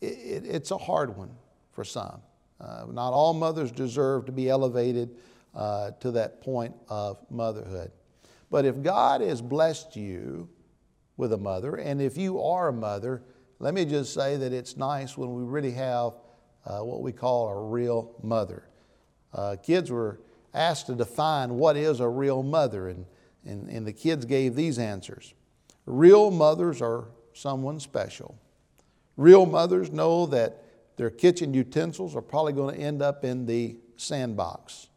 it 0.01 0.45
it's 0.45 0.71
a 0.71 0.77
hard 0.77 1.15
one 1.15 1.31
for 1.71 1.83
some. 1.83 2.21
Uh, 2.59 2.85
not 2.91 3.11
all 3.11 3.33
mothers 3.33 3.71
deserve 3.71 4.25
to 4.25 4.31
be 4.31 4.49
elevated 4.49 5.15
uh, 5.55 5.91
to 5.99 6.11
that 6.11 6.41
point 6.41 6.75
of 6.89 7.17
motherhood. 7.29 7.91
But 8.49 8.65
if 8.65 8.81
God 8.81 9.21
has 9.21 9.41
blessed 9.41 9.95
you 9.95 10.49
with 11.17 11.33
a 11.33 11.37
mother, 11.37 11.75
and 11.75 12.01
if 12.01 12.17
you 12.17 12.41
are 12.41 12.67
a 12.67 12.73
mother, 12.73 13.23
let 13.61 13.75
me 13.75 13.85
just 13.85 14.15
say 14.15 14.37
that 14.37 14.51
it's 14.51 14.75
nice 14.75 15.15
when 15.15 15.35
we 15.35 15.43
really 15.43 15.71
have 15.73 16.13
uh, 16.65 16.79
what 16.79 17.03
we 17.03 17.11
call 17.11 17.47
a 17.49 17.69
real 17.69 18.15
mother. 18.23 18.63
Uh, 19.33 19.55
kids 19.61 19.91
were 19.91 20.19
asked 20.51 20.87
to 20.87 20.95
define 20.95 21.51
what 21.51 21.77
is 21.77 21.99
a 21.99 22.07
real 22.09 22.41
mother, 22.41 22.89
and, 22.89 23.05
and, 23.45 23.69
and 23.69 23.85
the 23.85 23.93
kids 23.93 24.25
gave 24.25 24.55
these 24.55 24.79
answers. 24.79 25.35
Real 25.85 26.31
mothers 26.31 26.81
are 26.81 27.09
someone 27.33 27.79
special. 27.79 28.35
Real 29.15 29.45
mothers 29.45 29.91
know 29.91 30.25
that 30.25 30.63
their 30.97 31.11
kitchen 31.11 31.53
utensils 31.53 32.15
are 32.15 32.21
probably 32.21 32.53
going 32.53 32.75
to 32.75 32.81
end 32.81 33.03
up 33.03 33.23
in 33.23 33.45
the 33.45 33.77
sandbox. 33.95 34.87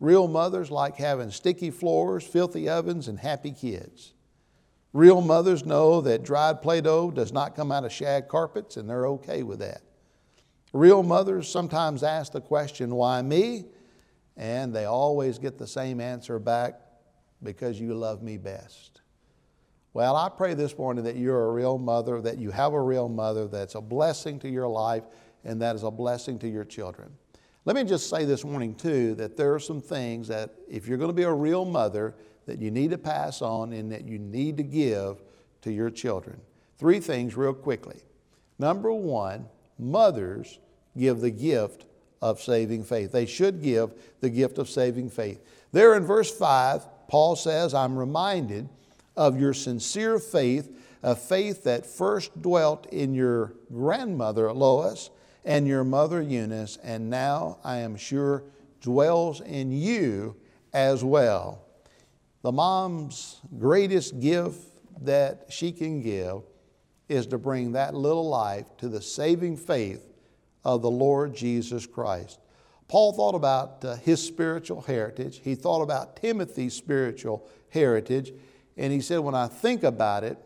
Real 0.00 0.28
mothers 0.28 0.70
like 0.70 0.96
having 0.96 1.30
sticky 1.30 1.70
floors, 1.70 2.24
filthy 2.24 2.70
ovens, 2.70 3.06
and 3.06 3.18
happy 3.18 3.52
kids. 3.52 4.14
Real 4.92 5.20
mothers 5.20 5.66
know 5.66 6.00
that 6.00 6.22
dried 6.22 6.62
Play 6.62 6.80
Doh 6.80 7.10
does 7.10 7.32
not 7.32 7.54
come 7.54 7.70
out 7.70 7.84
of 7.84 7.92
shag 7.92 8.28
carpets, 8.28 8.76
and 8.76 8.88
they're 8.88 9.06
okay 9.08 9.42
with 9.42 9.58
that. 9.58 9.82
Real 10.72 11.02
mothers 11.02 11.48
sometimes 11.48 12.02
ask 12.02 12.32
the 12.32 12.40
question, 12.40 12.94
Why 12.94 13.22
me? 13.22 13.66
And 14.36 14.74
they 14.74 14.84
always 14.84 15.38
get 15.38 15.58
the 15.58 15.66
same 15.66 16.00
answer 16.00 16.38
back 16.38 16.80
because 17.42 17.80
you 17.80 17.94
love 17.94 18.22
me 18.22 18.36
best. 18.36 19.00
Well, 19.92 20.16
I 20.16 20.28
pray 20.28 20.54
this 20.54 20.76
morning 20.78 21.04
that 21.04 21.16
you're 21.16 21.46
a 21.46 21.52
real 21.52 21.78
mother, 21.78 22.20
that 22.20 22.38
you 22.38 22.50
have 22.50 22.72
a 22.72 22.80
real 22.80 23.08
mother 23.08 23.48
that's 23.48 23.74
a 23.74 23.80
blessing 23.80 24.38
to 24.40 24.48
your 24.48 24.68
life, 24.68 25.02
and 25.44 25.60
that 25.60 25.74
is 25.74 25.82
a 25.82 25.90
blessing 25.90 26.38
to 26.40 26.48
your 26.48 26.64
children. 26.64 27.10
Let 27.64 27.74
me 27.74 27.84
just 27.84 28.08
say 28.08 28.24
this 28.24 28.44
morning, 28.44 28.74
too, 28.74 29.14
that 29.16 29.36
there 29.36 29.52
are 29.54 29.58
some 29.58 29.80
things 29.80 30.28
that 30.28 30.54
if 30.68 30.86
you're 30.86 30.98
going 30.98 31.10
to 31.10 31.16
be 31.16 31.24
a 31.24 31.32
real 31.32 31.64
mother, 31.64 32.14
that 32.48 32.58
you 32.58 32.70
need 32.70 32.90
to 32.90 32.98
pass 32.98 33.40
on 33.40 33.72
and 33.72 33.92
that 33.92 34.08
you 34.08 34.18
need 34.18 34.56
to 34.56 34.62
give 34.62 35.22
to 35.62 35.70
your 35.70 35.90
children. 35.90 36.40
Three 36.78 36.98
things, 36.98 37.36
real 37.36 37.54
quickly. 37.54 38.00
Number 38.58 38.92
one, 38.92 39.46
mothers 39.78 40.58
give 40.96 41.20
the 41.20 41.30
gift 41.30 41.84
of 42.20 42.40
saving 42.40 42.84
faith. 42.84 43.12
They 43.12 43.26
should 43.26 43.62
give 43.62 43.92
the 44.20 44.30
gift 44.30 44.58
of 44.58 44.68
saving 44.68 45.10
faith. 45.10 45.40
There 45.72 45.94
in 45.94 46.04
verse 46.04 46.36
5, 46.36 46.86
Paul 47.08 47.36
says, 47.36 47.74
I'm 47.74 47.96
reminded 47.96 48.68
of 49.16 49.38
your 49.38 49.54
sincere 49.54 50.18
faith, 50.18 50.74
a 51.02 51.14
faith 51.14 51.64
that 51.64 51.86
first 51.86 52.40
dwelt 52.40 52.86
in 52.86 53.14
your 53.14 53.52
grandmother 53.72 54.52
Lois 54.52 55.10
and 55.44 55.66
your 55.66 55.84
mother 55.84 56.20
Eunice, 56.22 56.78
and 56.82 57.10
now 57.10 57.58
I 57.62 57.78
am 57.78 57.96
sure 57.96 58.42
dwells 58.80 59.40
in 59.40 59.70
you 59.70 60.36
as 60.72 61.04
well. 61.04 61.67
The 62.48 62.52
mom's 62.52 63.42
greatest 63.58 64.20
gift 64.20 64.58
that 65.02 65.48
she 65.50 65.70
can 65.70 66.00
give 66.00 66.44
is 67.06 67.26
to 67.26 67.36
bring 67.36 67.72
that 67.72 67.94
little 67.94 68.26
life 68.26 68.74
to 68.78 68.88
the 68.88 69.02
saving 69.02 69.58
faith 69.58 70.14
of 70.64 70.80
the 70.80 70.90
Lord 70.90 71.34
Jesus 71.34 71.84
Christ. 71.84 72.40
Paul 72.88 73.12
thought 73.12 73.34
about 73.34 73.84
uh, 73.84 73.96
his 73.96 74.26
spiritual 74.26 74.80
heritage. 74.80 75.42
He 75.44 75.56
thought 75.56 75.82
about 75.82 76.16
Timothy's 76.16 76.72
spiritual 76.72 77.46
heritage. 77.68 78.32
And 78.78 78.94
he 78.94 79.02
said, 79.02 79.18
When 79.18 79.34
I 79.34 79.48
think 79.48 79.82
about 79.82 80.24
it, 80.24 80.38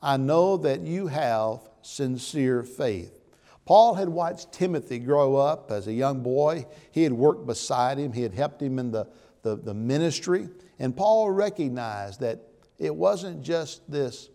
I 0.00 0.16
know 0.16 0.56
that 0.56 0.80
you 0.80 1.08
have 1.08 1.60
sincere 1.82 2.62
faith. 2.62 3.20
Paul 3.66 3.96
had 3.96 4.08
watched 4.08 4.52
Timothy 4.52 4.98
grow 4.98 5.36
up 5.36 5.70
as 5.70 5.88
a 5.88 5.92
young 5.92 6.22
boy. 6.22 6.64
He 6.90 7.02
had 7.02 7.12
worked 7.12 7.46
beside 7.46 7.98
him, 7.98 8.14
he 8.14 8.22
had 8.22 8.32
helped 8.32 8.62
him 8.62 8.78
in 8.78 8.92
the, 8.92 9.06
the, 9.42 9.56
the 9.56 9.74
ministry. 9.74 10.48
And 10.78 10.96
Paul 10.96 11.30
recognized 11.30 12.20
that 12.20 12.40
it 12.78 12.94
wasn't 12.94 13.42
just 13.42 13.90
this 13.90 14.30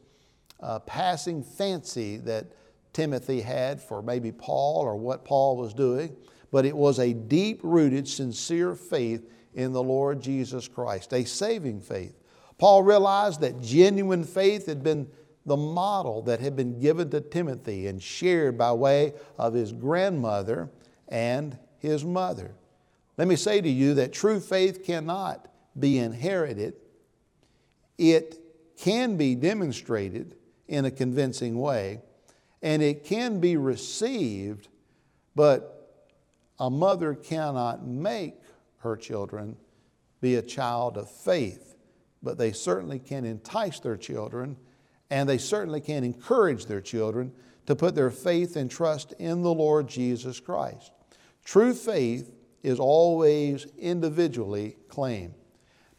uh, 0.59 0.79
passing 0.79 1.43
fancy 1.43 2.17
that 2.17 2.47
Timothy 2.91 3.41
had 3.41 3.81
for 3.81 4.01
maybe 4.01 4.31
Paul 4.31 4.81
or 4.81 4.95
what 4.95 5.25
Paul 5.25 5.57
was 5.57 5.73
doing, 5.73 6.15
but 6.51 6.65
it 6.65 6.75
was 6.75 6.99
a 6.99 7.13
deep 7.13 7.59
rooted, 7.63 8.07
sincere 8.07 8.75
faith 8.75 9.29
in 9.55 9.71
the 9.71 9.83
Lord 9.83 10.21
Jesus 10.21 10.67
Christ, 10.67 11.13
a 11.13 11.25
saving 11.25 11.81
faith. 11.81 12.15
Paul 12.57 12.83
realized 12.83 13.41
that 13.41 13.61
genuine 13.61 14.23
faith 14.23 14.67
had 14.67 14.83
been 14.83 15.07
the 15.45 15.57
model 15.57 16.21
that 16.23 16.39
had 16.39 16.55
been 16.55 16.79
given 16.79 17.09
to 17.09 17.19
Timothy 17.19 17.87
and 17.87 18.01
shared 18.01 18.57
by 18.57 18.71
way 18.71 19.13
of 19.37 19.53
his 19.53 19.73
grandmother 19.73 20.69
and 21.09 21.57
his 21.79 22.05
mother. 22.05 22.55
Let 23.17 23.27
me 23.27 23.35
say 23.35 23.59
to 23.59 23.69
you 23.69 23.95
that 23.95 24.13
true 24.13 24.39
faith 24.39 24.83
cannot 24.83 25.47
be 25.77 25.97
inherited, 25.97 26.75
it 27.97 28.39
can 28.77 29.17
be 29.17 29.35
demonstrated 29.35 30.35
in 30.67 30.85
a 30.85 30.91
convincing 30.91 31.59
way, 31.59 32.01
and 32.61 32.81
it 32.81 33.03
can 33.03 33.39
be 33.39 33.57
received, 33.57 34.67
but 35.35 36.05
a 36.59 36.69
mother 36.69 37.13
cannot 37.13 37.85
make 37.85 38.35
her 38.77 38.95
children 38.95 39.57
be 40.21 40.35
a 40.35 40.41
child 40.41 40.97
of 40.97 41.09
faith, 41.09 41.75
but 42.21 42.37
they 42.37 42.51
certainly 42.51 42.99
can 42.99 43.25
entice 43.25 43.79
their 43.79 43.97
children, 43.97 44.55
and 45.09 45.27
they 45.27 45.37
certainly 45.37 45.81
can 45.81 46.03
encourage 46.03 46.65
their 46.65 46.81
children 46.81 47.31
to 47.65 47.75
put 47.75 47.95
their 47.95 48.11
faith 48.11 48.55
and 48.55 48.69
trust 48.69 49.13
in 49.19 49.41
the 49.41 49.53
Lord 49.53 49.87
Jesus 49.87 50.39
Christ. 50.39 50.91
True 51.43 51.73
faith 51.73 52.31
is 52.61 52.79
always 52.79 53.67
individually 53.77 54.77
claimed. 54.87 55.33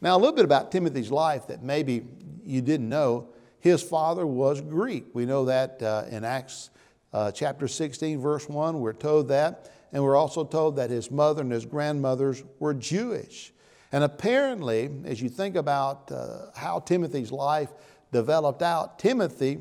Now, 0.01 0.15
a 0.15 0.19
little 0.19 0.35
bit 0.35 0.45
about 0.45 0.71
Timothy's 0.71 1.11
life 1.11 1.47
that 1.47 1.63
maybe 1.63 2.05
you 2.43 2.61
didn't 2.61 2.89
know. 2.89 3.29
His 3.59 3.81
father 3.81 4.27
was 4.27 4.61
Greek. 4.61 5.05
We 5.13 5.25
know 5.25 5.45
that 5.45 5.81
uh, 5.81 6.03
in 6.09 6.23
Acts 6.23 6.69
uh, 7.13 7.31
chapter 7.31 7.67
16, 7.67 8.19
verse 8.19 8.47
1, 8.49 8.79
we're 8.79 8.93
told 8.93 9.29
that. 9.29 9.71
And 9.91 10.03
we're 10.03 10.17
also 10.17 10.43
told 10.43 10.75
that 10.75 10.89
his 10.89 11.09
mother 11.09 11.41
and 11.41 11.51
his 11.51 11.65
grandmothers 11.65 12.43
were 12.59 12.73
Jewish. 12.73 13.53
And 13.91 14.03
apparently, 14.03 14.89
as 15.05 15.21
you 15.21 15.29
think 15.29 15.55
about 15.55 16.11
uh, 16.11 16.47
how 16.55 16.79
Timothy's 16.79 17.31
life 17.31 17.69
developed 18.11 18.61
out, 18.61 18.99
Timothy 18.99 19.59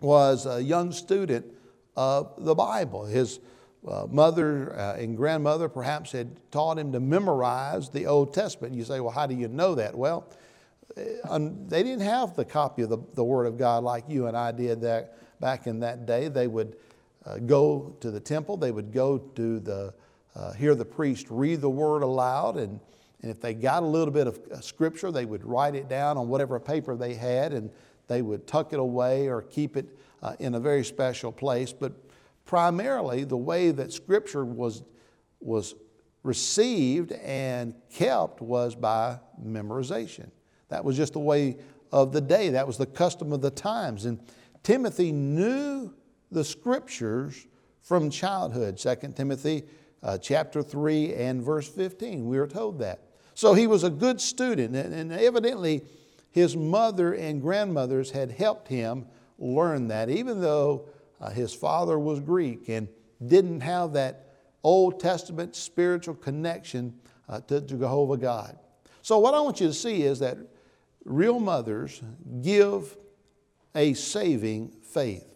was 0.00 0.46
a 0.46 0.60
young 0.60 0.90
student 0.92 1.46
of 1.96 2.32
the 2.38 2.54
Bible. 2.54 3.04
His 3.04 3.38
uh, 3.86 4.06
mother 4.10 4.76
uh, 4.76 4.94
and 4.94 5.16
grandmother 5.16 5.68
perhaps 5.68 6.12
had 6.12 6.28
taught 6.50 6.78
him 6.78 6.92
to 6.92 7.00
memorize 7.00 7.88
the 7.88 8.06
Old 8.06 8.34
Testament. 8.34 8.74
You 8.74 8.84
say, 8.84 9.00
well, 9.00 9.12
how 9.12 9.26
do 9.26 9.34
you 9.34 9.48
know 9.48 9.74
that? 9.76 9.96
Well, 9.96 10.26
uh, 10.96 11.38
they 11.68 11.82
didn't 11.82 12.00
have 12.00 12.34
the 12.34 12.44
copy 12.44 12.82
of 12.82 12.88
the, 12.88 12.98
the 13.14 13.24
Word 13.24 13.46
of 13.46 13.56
God 13.56 13.84
like 13.84 14.04
you 14.08 14.26
and 14.26 14.36
I 14.36 14.50
did 14.50 14.80
that 14.80 15.16
back 15.40 15.66
in 15.66 15.80
that 15.80 16.06
day. 16.06 16.28
They 16.28 16.46
would 16.46 16.76
uh, 17.24 17.38
go 17.38 17.96
to 18.00 18.10
the 18.10 18.20
temple, 18.20 18.56
they 18.56 18.70
would 18.70 18.92
go 18.92 19.18
to 19.18 19.60
the, 19.60 19.94
uh, 20.34 20.52
hear 20.52 20.74
the 20.74 20.84
priest 20.84 21.26
read 21.30 21.60
the 21.60 21.70
Word 21.70 22.02
aloud, 22.02 22.56
and, 22.56 22.80
and 23.22 23.30
if 23.30 23.40
they 23.40 23.54
got 23.54 23.82
a 23.82 23.86
little 23.86 24.12
bit 24.12 24.26
of 24.26 24.40
Scripture, 24.64 25.10
they 25.10 25.24
would 25.24 25.44
write 25.44 25.74
it 25.74 25.88
down 25.88 26.16
on 26.16 26.28
whatever 26.28 26.58
paper 26.60 26.96
they 26.96 27.14
had, 27.14 27.52
and 27.52 27.70
they 28.08 28.22
would 28.22 28.46
tuck 28.46 28.72
it 28.72 28.78
away 28.78 29.28
or 29.28 29.42
keep 29.42 29.76
it 29.76 29.86
in 30.38 30.54
a 30.54 30.60
very 30.60 30.84
special 30.84 31.32
place. 31.32 31.72
But 31.72 31.92
primarily 32.46 33.24
the 33.24 33.36
way 33.36 33.72
that 33.72 33.92
Scripture 33.92 34.44
was, 34.44 34.82
was 35.40 35.74
received 36.22 37.12
and 37.12 37.74
kept 37.92 38.40
was 38.40 38.74
by 38.74 39.18
memorization. 39.44 40.30
That 40.68 40.84
was 40.84 40.96
just 40.96 41.12
the 41.12 41.20
way 41.20 41.58
of 41.92 42.12
the 42.12 42.20
day, 42.20 42.50
that 42.50 42.66
was 42.66 42.78
the 42.78 42.86
custom 42.86 43.32
of 43.32 43.40
the 43.40 43.50
times. 43.50 44.06
And 44.06 44.20
Timothy 44.62 45.12
knew 45.12 45.92
the 46.30 46.44
Scriptures 46.44 47.46
from 47.82 48.10
childhood. 48.10 48.78
2 48.78 49.12
Timothy 49.14 49.64
uh, 50.02 50.18
chapter 50.18 50.62
3 50.62 51.14
and 51.14 51.42
verse 51.42 51.68
15, 51.68 52.26
we 52.26 52.38
are 52.38 52.46
told 52.46 52.78
that. 52.80 53.00
So 53.34 53.54
he 53.54 53.66
was 53.66 53.84
a 53.84 53.90
good 53.90 54.20
student, 54.20 54.74
and, 54.74 54.94
and 54.94 55.12
evidently 55.12 55.82
his 56.30 56.56
mother 56.56 57.14
and 57.14 57.40
grandmothers 57.40 58.10
had 58.10 58.30
helped 58.30 58.68
him 58.68 59.06
learn 59.38 59.88
that, 59.88 60.08
even 60.10 60.40
though 60.40 60.88
uh, 61.20 61.30
his 61.30 61.52
father 61.52 61.98
was 61.98 62.20
Greek 62.20 62.68
and 62.68 62.88
didn't 63.24 63.60
have 63.60 63.92
that 63.94 64.34
Old 64.62 65.00
Testament 65.00 65.56
spiritual 65.56 66.14
connection 66.14 66.94
uh, 67.28 67.40
to, 67.42 67.60
Jehovah 67.60 68.16
God. 68.16 68.58
So, 69.02 69.18
what 69.18 69.34
I 69.34 69.40
want 69.40 69.60
you 69.60 69.68
to 69.68 69.74
see 69.74 70.02
is 70.02 70.18
that 70.18 70.38
real 71.04 71.38
mothers 71.38 72.02
give 72.42 72.96
a 73.74 73.94
saving 73.94 74.72
faith. 74.82 75.26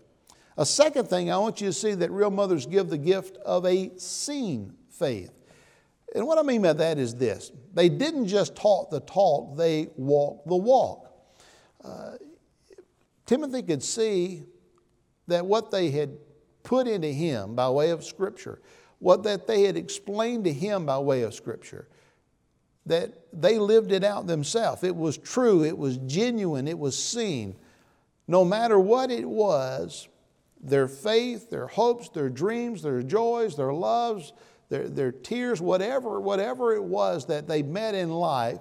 A 0.56 0.66
second 0.66 1.08
thing, 1.08 1.30
I 1.30 1.38
want 1.38 1.60
you 1.60 1.68
to 1.68 1.72
see 1.72 1.94
that 1.94 2.10
real 2.10 2.30
mothers 2.30 2.66
give 2.66 2.90
the 2.90 2.98
gift 2.98 3.36
of 3.38 3.64
a 3.64 3.96
seen 3.96 4.74
faith. 4.90 5.32
And 6.14 6.26
what 6.26 6.38
I 6.38 6.42
mean 6.42 6.62
by 6.62 6.72
that 6.72 6.98
is 6.98 7.14
this 7.14 7.52
they 7.72 7.88
didn't 7.88 8.26
just 8.26 8.56
talk 8.56 8.90
the 8.90 9.00
talk, 9.00 9.56
they 9.56 9.88
walked 9.96 10.48
the 10.48 10.56
walk. 10.56 11.06
Uh, 11.82 12.12
Timothy 13.26 13.62
could 13.62 13.82
see 13.82 14.42
that 15.30 15.46
what 15.46 15.70
they 15.70 15.90
had 15.90 16.16
put 16.62 16.86
into 16.86 17.08
him 17.08 17.54
by 17.54 17.68
way 17.68 17.90
of 17.90 18.04
Scripture, 18.04 18.60
what 18.98 19.22
that 19.24 19.46
they 19.46 19.62
had 19.62 19.76
explained 19.76 20.44
to 20.44 20.52
him 20.52 20.86
by 20.86 20.98
way 20.98 21.22
of 21.22 21.34
Scripture, 21.34 21.88
that 22.86 23.12
they 23.32 23.58
lived 23.58 23.92
it 23.92 24.04
out 24.04 24.26
themselves. 24.26 24.84
It 24.84 24.94
was 24.94 25.16
true, 25.16 25.64
it 25.64 25.76
was 25.76 25.98
genuine, 25.98 26.68
it 26.68 26.78
was 26.78 27.02
seen. 27.02 27.56
No 28.26 28.44
matter 28.44 28.78
what 28.78 29.10
it 29.10 29.28
was, 29.28 30.08
their 30.62 30.88
faith, 30.88 31.50
their 31.50 31.66
hopes, 31.66 32.08
their 32.10 32.28
dreams, 32.28 32.82
their 32.82 33.02
joys, 33.02 33.56
their 33.56 33.72
loves, 33.72 34.32
their, 34.68 34.88
their 34.88 35.12
tears, 35.12 35.60
whatever, 35.60 36.20
whatever 36.20 36.74
it 36.74 36.82
was 36.82 37.26
that 37.26 37.48
they 37.48 37.62
met 37.62 37.94
in 37.94 38.10
life, 38.10 38.60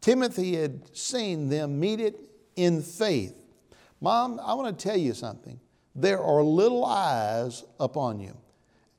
Timothy 0.00 0.56
had 0.56 0.96
seen 0.96 1.48
them 1.48 1.78
meet 1.78 2.00
it 2.00 2.18
in 2.56 2.82
faith. 2.82 3.34
Mom, 4.00 4.40
I 4.42 4.54
want 4.54 4.78
to 4.78 4.88
tell 4.88 4.96
you 4.96 5.12
something. 5.12 5.60
There 6.00 6.22
are 6.22 6.44
little 6.44 6.84
eyes 6.84 7.64
upon 7.80 8.20
you. 8.20 8.36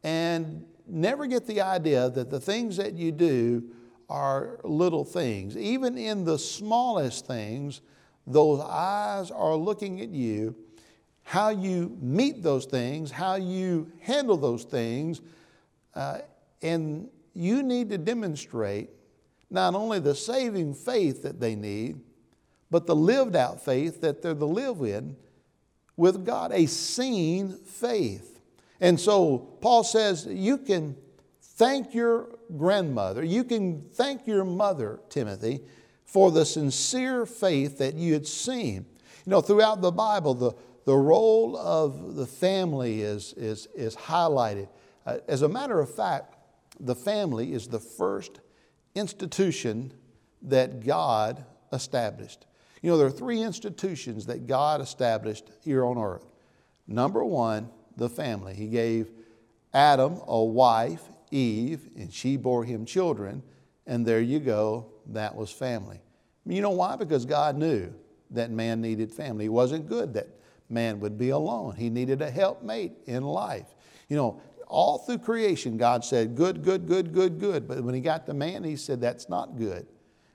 And 0.03 0.65
never 0.85 1.27
get 1.27 1.47
the 1.47 1.61
idea 1.61 2.09
that 2.09 2.29
the 2.29 2.41
things 2.41 2.75
that 2.75 2.93
you 2.93 3.13
do 3.13 3.63
are 4.09 4.59
little 4.65 5.05
things. 5.05 5.55
Even 5.55 5.97
in 5.97 6.25
the 6.25 6.37
smallest 6.37 7.25
things, 7.25 7.79
those 8.27 8.59
eyes 8.59 9.31
are 9.31 9.55
looking 9.55 10.01
at 10.01 10.09
you. 10.09 10.53
How 11.23 11.49
you 11.49 11.97
meet 12.01 12.43
those 12.43 12.65
things, 12.65 13.11
how 13.11 13.35
you 13.35 13.89
handle 14.01 14.35
those 14.35 14.65
things, 14.65 15.21
uh, 15.95 16.19
and 16.61 17.07
you 17.33 17.63
need 17.63 17.89
to 17.91 17.97
demonstrate 17.97 18.89
not 19.49 19.73
only 19.73 19.99
the 19.99 20.15
saving 20.15 20.73
faith 20.73 21.23
that 21.23 21.39
they 21.39 21.55
need, 21.55 22.01
but 22.69 22.85
the 22.85 22.95
lived 22.95 23.37
out 23.37 23.63
faith 23.63 24.01
that 24.01 24.21
they're 24.21 24.35
to 24.35 24.45
live 24.45 24.81
in 24.81 25.15
with 25.99 26.25
God, 26.25 26.51
a 26.53 26.65
seen 26.65 27.57
faith. 27.57 28.39
And 28.79 28.97
so 28.97 29.37
Paul 29.61 29.83
says 29.83 30.25
you 30.25 30.57
can 30.57 30.95
thank 31.41 31.93
your 31.93 32.29
grandmother, 32.55 33.23
you 33.23 33.43
can 33.43 33.81
thank 33.91 34.25
your 34.25 34.45
mother, 34.45 35.01
Timothy, 35.09 35.59
for 36.05 36.31
the 36.31 36.45
sincere 36.45 37.25
faith 37.25 37.77
that 37.79 37.95
you 37.95 38.13
had 38.13 38.25
seen. 38.25 38.85
You 39.25 39.31
know, 39.31 39.41
throughout 39.41 39.81
the 39.81 39.91
Bible, 39.91 40.33
the, 40.33 40.53
the 40.85 40.95
role 40.95 41.57
of 41.57 42.15
the 42.15 42.25
family 42.25 43.01
is, 43.01 43.33
is, 43.33 43.67
is 43.75 43.95
highlighted. 43.95 44.69
Uh, 45.05 45.17
as 45.27 45.41
a 45.41 45.49
matter 45.49 45.81
of 45.81 45.93
fact, 45.93 46.35
the 46.79 46.95
family 46.95 47.51
is 47.51 47.67
the 47.67 47.79
first 47.79 48.39
institution 48.95 49.93
that 50.41 50.85
God 50.85 51.43
established. 51.73 52.45
You 52.81 52.91
know, 52.91 52.97
there 52.97 53.07
are 53.07 53.11
three 53.11 53.41
institutions 53.41 54.25
that 54.27 54.47
God 54.47 54.81
established 54.81 55.49
here 55.61 55.85
on 55.85 55.97
earth. 55.97 56.25
Number 56.87 57.23
one, 57.23 57.69
the 57.97 58.09
family. 58.09 58.53
He 58.53 58.67
gave 58.67 59.11
Adam 59.73 60.21
a 60.27 60.43
wife, 60.43 61.03
Eve, 61.31 61.89
and 61.97 62.11
she 62.11 62.37
bore 62.37 62.63
him 62.63 62.85
children, 62.85 63.43
and 63.85 64.05
there 64.05 64.21
you 64.21 64.39
go, 64.39 64.87
that 65.07 65.35
was 65.35 65.51
family. 65.51 65.99
You 66.45 66.61
know 66.61 66.71
why? 66.71 66.95
Because 66.95 67.25
God 67.25 67.57
knew 67.57 67.93
that 68.31 68.49
man 68.49 68.81
needed 68.81 69.11
family. 69.11 69.45
It 69.45 69.49
wasn't 69.49 69.87
good 69.87 70.13
that 70.13 70.27
man 70.69 70.99
would 70.99 71.17
be 71.17 71.29
alone. 71.29 71.75
He 71.75 71.89
needed 71.89 72.21
a 72.21 72.31
helpmate 72.31 72.93
in 73.05 73.23
life. 73.23 73.67
You 74.07 74.15
know, 74.15 74.41
all 74.67 74.99
through 74.99 75.19
creation, 75.19 75.77
God 75.77 76.05
said, 76.05 76.35
good, 76.35 76.63
good, 76.63 76.87
good, 76.87 77.13
good, 77.13 77.39
good. 77.39 77.67
But 77.67 77.83
when 77.83 77.95
he 77.95 78.01
got 78.01 78.25
to 78.27 78.33
man, 78.33 78.63
he 78.63 78.75
said, 78.75 79.01
that's 79.01 79.27
not 79.27 79.57
good. 79.57 79.85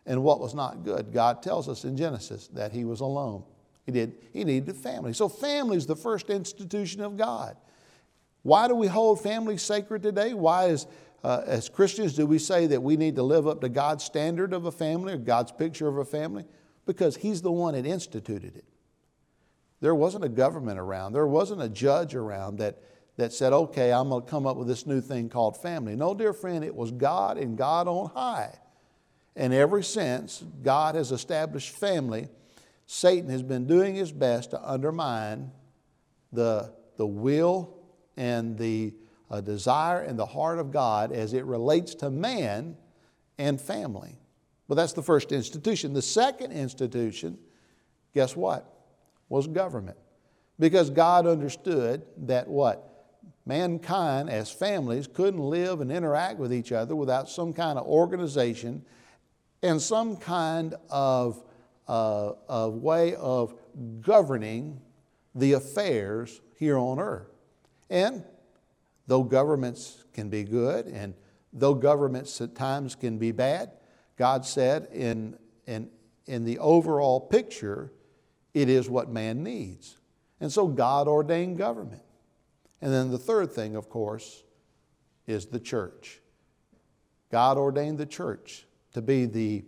And 0.07 0.23
what 0.23 0.41
was 0.41 0.55
not 0.55 0.85
good? 0.85 1.13
God 1.13 1.43
tells 1.43 1.69
us 1.69 1.85
in 1.85 1.97
Genesis 1.97 2.49
that 2.49 2.73
he 2.73 2.85
was 2.85 3.01
alone. 3.01 3.45
He 3.87 3.93
did. 3.93 4.17
He 4.33 4.45
needed 4.45 4.69
a 4.69 4.75
family. 4.75 5.13
So 5.13 5.29
family 5.29 5.77
is 5.77 5.87
the 5.87 5.97
first 5.97 6.31
institution 6.31 7.01
of 7.01 7.17
God. 7.17 7.57
Why 8.43 8.69
do 8.69 8.75
we 8.75 8.87
hold 8.87 9.23
family 9.23 9.57
sacred 9.57 10.03
today? 10.03 10.35
Why, 10.35 10.67
is, 10.67 10.87
uh, 11.23 11.43
as 11.47 11.71
Christians, 11.71 12.15
do 12.15 12.27
we 12.27 12.39
say 12.39 12.67
that 12.67 12.83
we 12.83 12.97
need 12.97 13.17
to 13.17 13.23
live 13.23 13.47
up 13.47 13.63
to 13.63 13.71
God's 13.71 14.05
standard 14.05 14.53
of 14.53 14.67
a 14.67 14.73
family 14.73 15.15
or 15.15 15.17
God's 15.17 15.53
picture 15.53 15.89
of 15.89 15.97
a 15.97 16.05
family? 16.05 16.45
Because 16.85 17.17
He's 17.17 17.41
the 17.41 17.53
one 17.53 17.75
that 17.75 17.87
instituted 17.87 18.57
it. 18.57 18.67
There 19.81 19.95
wasn't 19.95 20.25
a 20.25 20.29
government 20.29 20.79
around, 20.79 21.13
there 21.13 21.27
wasn't 21.27 21.63
a 21.63 21.69
judge 21.69 22.15
around 22.15 22.59
that, 22.59 22.83
that 23.17 23.33
said, 23.33 23.53
okay, 23.53 23.93
I'm 23.93 24.11
going 24.11 24.25
to 24.25 24.31
come 24.31 24.47
up 24.47 24.57
with 24.57 24.69
this 24.69 24.87
new 24.87 25.01
thing 25.01 25.31
called 25.31 25.61
family. 25.61 25.97
No, 25.97 26.15
dear 26.15 26.33
friend, 26.33 26.65
it 26.65 26.75
was 26.75 26.91
God 26.91 27.39
and 27.39 27.57
God 27.57 27.89
on 27.89 28.11
high. 28.11 28.59
And 29.37 29.53
ever 29.53 29.83
since 29.83 30.45
God 30.63 30.95
has 30.95 31.11
established 31.11 31.71
family, 31.71 32.29
Satan 32.87 33.31
has 33.31 33.43
been 33.43 33.67
doing 33.67 33.95
his 33.95 34.13
best 34.13 34.51
to 34.51 34.71
undermine 34.71 35.51
the, 36.33 36.73
the 36.97 37.07
will 37.07 37.77
and 38.17 38.57
the 38.59 38.95
uh, 39.31 39.41
desire 39.41 40.03
in 40.03 40.17
the 40.17 40.27
heart 40.27 40.59
of 40.59 40.71
God 40.71 41.11
as 41.11 41.33
it 41.33 41.45
relates 41.45 41.95
to 41.97 42.11
man 42.11 42.77
and 43.39 43.61
family. 43.61 44.17
Well, 44.69 44.77
that's 44.77 44.93
the 44.93 45.03
first 45.03 45.33
institution. 45.33 45.93
The 45.93 46.03
second 46.03 46.53
institution, 46.53 47.39
guess 48.15 48.37
what? 48.37 48.71
Was 49.29 49.47
government. 49.47 49.97
Because 50.59 50.91
God 50.91 51.27
understood 51.27 52.03
that 52.19 52.47
what? 52.47 52.91
Mankind 53.47 54.31
as 54.31 54.51
families 54.51 55.07
couldn't 55.07 55.41
live 55.41 55.81
and 55.81 55.91
interact 55.91 56.39
with 56.39 56.53
each 56.53 56.73
other 56.73 56.95
without 56.95 57.29
some 57.29 57.53
kind 57.53 57.79
of 57.79 57.87
organization 57.87 58.85
and 59.65 59.81
some 59.81 60.19
kind 60.19 60.75
of, 60.91 61.43
uh, 61.89 62.33
of 62.49 62.75
way 62.75 63.15
of 63.15 63.55
governing 64.03 64.79
the 65.35 65.55
affairs 65.55 66.43
here 66.59 66.77
on 66.77 67.01
earth. 67.01 67.33
And 67.89 68.23
though 69.07 69.23
governments 69.23 70.05
can 70.13 70.29
be 70.29 70.45
good 70.45 70.87
and 70.87 71.15
though 71.51 71.73
governments 71.73 72.43
at 72.43 72.55
times 72.55 72.95
can 72.95 73.17
be 73.17 73.33
bad, 73.33 73.71
God 74.17 74.45
said 74.45 74.89
in, 74.93 75.39
in, 75.67 75.89
in 76.27 76.45
the 76.45 76.59
overall 76.59 77.19
picture, 77.19 77.91
it 78.53 78.69
is 78.69 78.91
what 78.91 79.09
man 79.09 79.43
needs. 79.43 79.97
And 80.41 80.53
so 80.53 80.69
God 80.69 81.09
ordained 81.09 81.57
government. 81.57 82.03
And 82.83 82.93
then 82.93 83.11
the 83.11 83.19
third 83.19 83.51
thing, 83.51 83.77
of 83.77 83.89
course, 83.89 84.43
is 85.27 85.47
the 85.47 85.59
church. 85.59 86.21
God 87.31 87.57
ordained 87.57 87.97
the 87.97 88.05
church 88.05 88.67
to 88.95 89.03
be 89.03 89.27
the, 89.27 89.65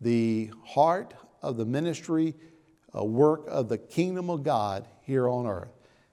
the 0.00 0.50
heart 0.64 1.14
of 1.40 1.56
the 1.56 1.64
ministry, 1.64 2.34
uh, 2.96 3.04
work 3.04 3.44
of 3.48 3.68
the 3.68 3.78
kingdom 3.78 4.28
of 4.28 4.42
God 4.42 4.86
here 5.00 5.28
on 5.28 5.46
earth. 5.46 5.72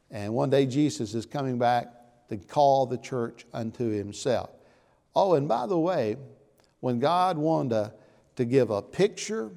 And 0.09 0.33
one 0.33 0.49
day 0.49 0.65
Jesus 0.65 1.13
is 1.13 1.25
coming 1.25 1.59
back 1.59 1.87
to 2.29 2.37
call 2.37 2.85
the 2.85 2.97
church 2.97 3.45
unto 3.53 3.89
himself. 3.89 4.51
Oh, 5.15 5.33
and 5.33 5.47
by 5.47 5.67
the 5.67 5.77
way, 5.77 6.15
when 6.79 6.99
God 6.99 7.37
wanted 7.37 7.69
to, 7.69 7.93
to 8.37 8.45
give 8.45 8.69
a 8.69 8.81
picture 8.81 9.51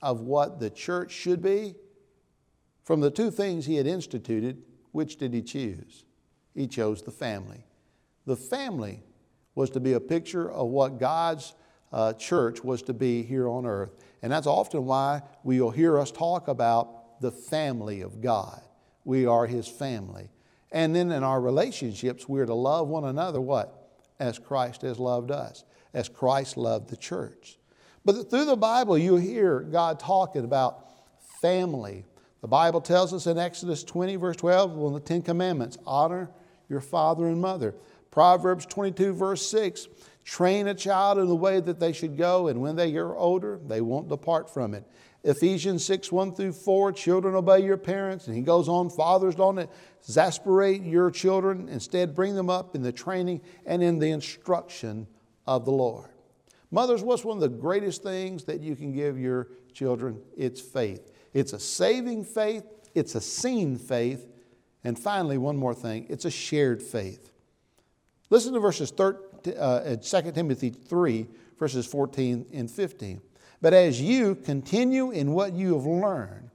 of 0.00 0.20
what 0.20 0.58
the 0.58 0.70
church 0.70 1.12
should 1.12 1.42
be, 1.42 1.74
from 2.84 3.00
the 3.00 3.10
two 3.10 3.30
things 3.30 3.66
he 3.66 3.76
had 3.76 3.86
instituted, 3.86 4.62
which 4.90 5.16
did 5.16 5.32
he 5.32 5.42
choose? 5.42 6.04
He 6.54 6.66
chose 6.66 7.02
the 7.02 7.10
family. 7.10 7.64
The 8.26 8.36
family 8.36 9.02
was 9.54 9.70
to 9.70 9.80
be 9.80 9.92
a 9.92 10.00
picture 10.00 10.50
of 10.50 10.68
what 10.68 10.98
God's 10.98 11.54
uh, 11.92 12.12
church 12.14 12.64
was 12.64 12.82
to 12.82 12.94
be 12.94 13.22
here 13.22 13.48
on 13.48 13.66
earth. 13.66 13.90
And 14.22 14.32
that's 14.32 14.46
often 14.46 14.84
why 14.86 15.22
we'll 15.44 15.70
hear 15.70 15.98
us 15.98 16.10
talk 16.10 16.48
about 16.48 17.20
the 17.20 17.30
family 17.30 18.00
of 18.00 18.20
God. 18.20 18.60
We 19.04 19.26
are 19.26 19.46
his 19.46 19.68
family. 19.68 20.30
And 20.70 20.94
then 20.94 21.12
in 21.12 21.22
our 21.22 21.40
relationships, 21.40 22.28
we're 22.28 22.46
to 22.46 22.54
love 22.54 22.88
one 22.88 23.04
another 23.04 23.40
what? 23.40 23.90
As 24.18 24.38
Christ 24.38 24.82
has 24.82 24.98
loved 24.98 25.30
us, 25.30 25.64
as 25.92 26.08
Christ 26.08 26.56
loved 26.56 26.88
the 26.88 26.96
church. 26.96 27.58
But 28.04 28.30
through 28.30 28.46
the 28.46 28.56
Bible, 28.56 28.96
you 28.96 29.16
hear 29.16 29.60
God 29.60 30.00
talking 30.00 30.44
about 30.44 30.90
family. 31.40 32.04
The 32.40 32.48
Bible 32.48 32.80
tells 32.80 33.12
us 33.12 33.26
in 33.26 33.38
Exodus 33.38 33.84
20, 33.84 34.16
verse 34.16 34.36
12, 34.36 34.72
one 34.72 34.94
of 34.94 35.02
the 35.02 35.06
Ten 35.06 35.22
Commandments 35.22 35.78
honor 35.86 36.30
your 36.68 36.80
father 36.80 37.26
and 37.26 37.40
mother. 37.40 37.74
Proverbs 38.10 38.66
22, 38.66 39.12
verse 39.12 39.46
6 39.46 39.88
train 40.24 40.68
a 40.68 40.74
child 40.74 41.18
in 41.18 41.26
the 41.26 41.36
way 41.36 41.60
that 41.60 41.80
they 41.80 41.92
should 41.92 42.16
go, 42.16 42.48
and 42.48 42.60
when 42.60 42.76
they 42.76 42.94
are 42.96 43.16
older, 43.16 43.60
they 43.66 43.80
won't 43.80 44.08
depart 44.08 44.52
from 44.52 44.74
it. 44.74 44.84
Ephesians 45.24 45.84
6, 45.84 46.10
1 46.10 46.34
through 46.34 46.52
4, 46.52 46.92
children 46.92 47.34
obey 47.34 47.60
your 47.60 47.76
parents. 47.76 48.26
And 48.26 48.36
he 48.36 48.42
goes 48.42 48.68
on, 48.68 48.90
fathers 48.90 49.36
don't 49.36 49.68
exasperate 50.00 50.82
your 50.82 51.10
children, 51.10 51.68
instead, 51.68 52.14
bring 52.14 52.34
them 52.34 52.50
up 52.50 52.74
in 52.74 52.82
the 52.82 52.92
training 52.92 53.40
and 53.64 53.82
in 53.82 53.98
the 53.98 54.10
instruction 54.10 55.06
of 55.46 55.64
the 55.64 55.70
Lord. 55.70 56.10
Mothers, 56.70 57.02
what's 57.02 57.24
one 57.24 57.36
of 57.36 57.42
the 57.42 57.48
greatest 57.48 58.02
things 58.02 58.44
that 58.44 58.60
you 58.60 58.74
can 58.74 58.92
give 58.92 59.18
your 59.18 59.48
children? 59.72 60.20
It's 60.36 60.60
faith. 60.60 61.12
It's 61.34 61.52
a 61.52 61.60
saving 61.60 62.24
faith, 62.24 62.64
it's 62.94 63.14
a 63.14 63.20
seen 63.20 63.76
faith, 63.76 64.26
and 64.84 64.98
finally, 64.98 65.38
one 65.38 65.56
more 65.56 65.74
thing 65.74 66.06
it's 66.08 66.24
a 66.24 66.30
shared 66.30 66.82
faith. 66.82 67.30
Listen 68.30 68.52
to 68.54 68.60
verses 68.60 68.90
13, 68.90 69.31
uh, 69.48 69.96
2 69.96 70.32
Timothy 70.32 70.70
3, 70.70 71.26
verses 71.58 71.86
14 71.86 72.46
and 72.52 72.70
15. 72.70 73.20
But 73.60 73.72
as 73.72 74.00
you 74.00 74.34
continue 74.34 75.10
in 75.10 75.32
what 75.32 75.54
you 75.54 75.74
have 75.74 75.86
learned 75.86 76.50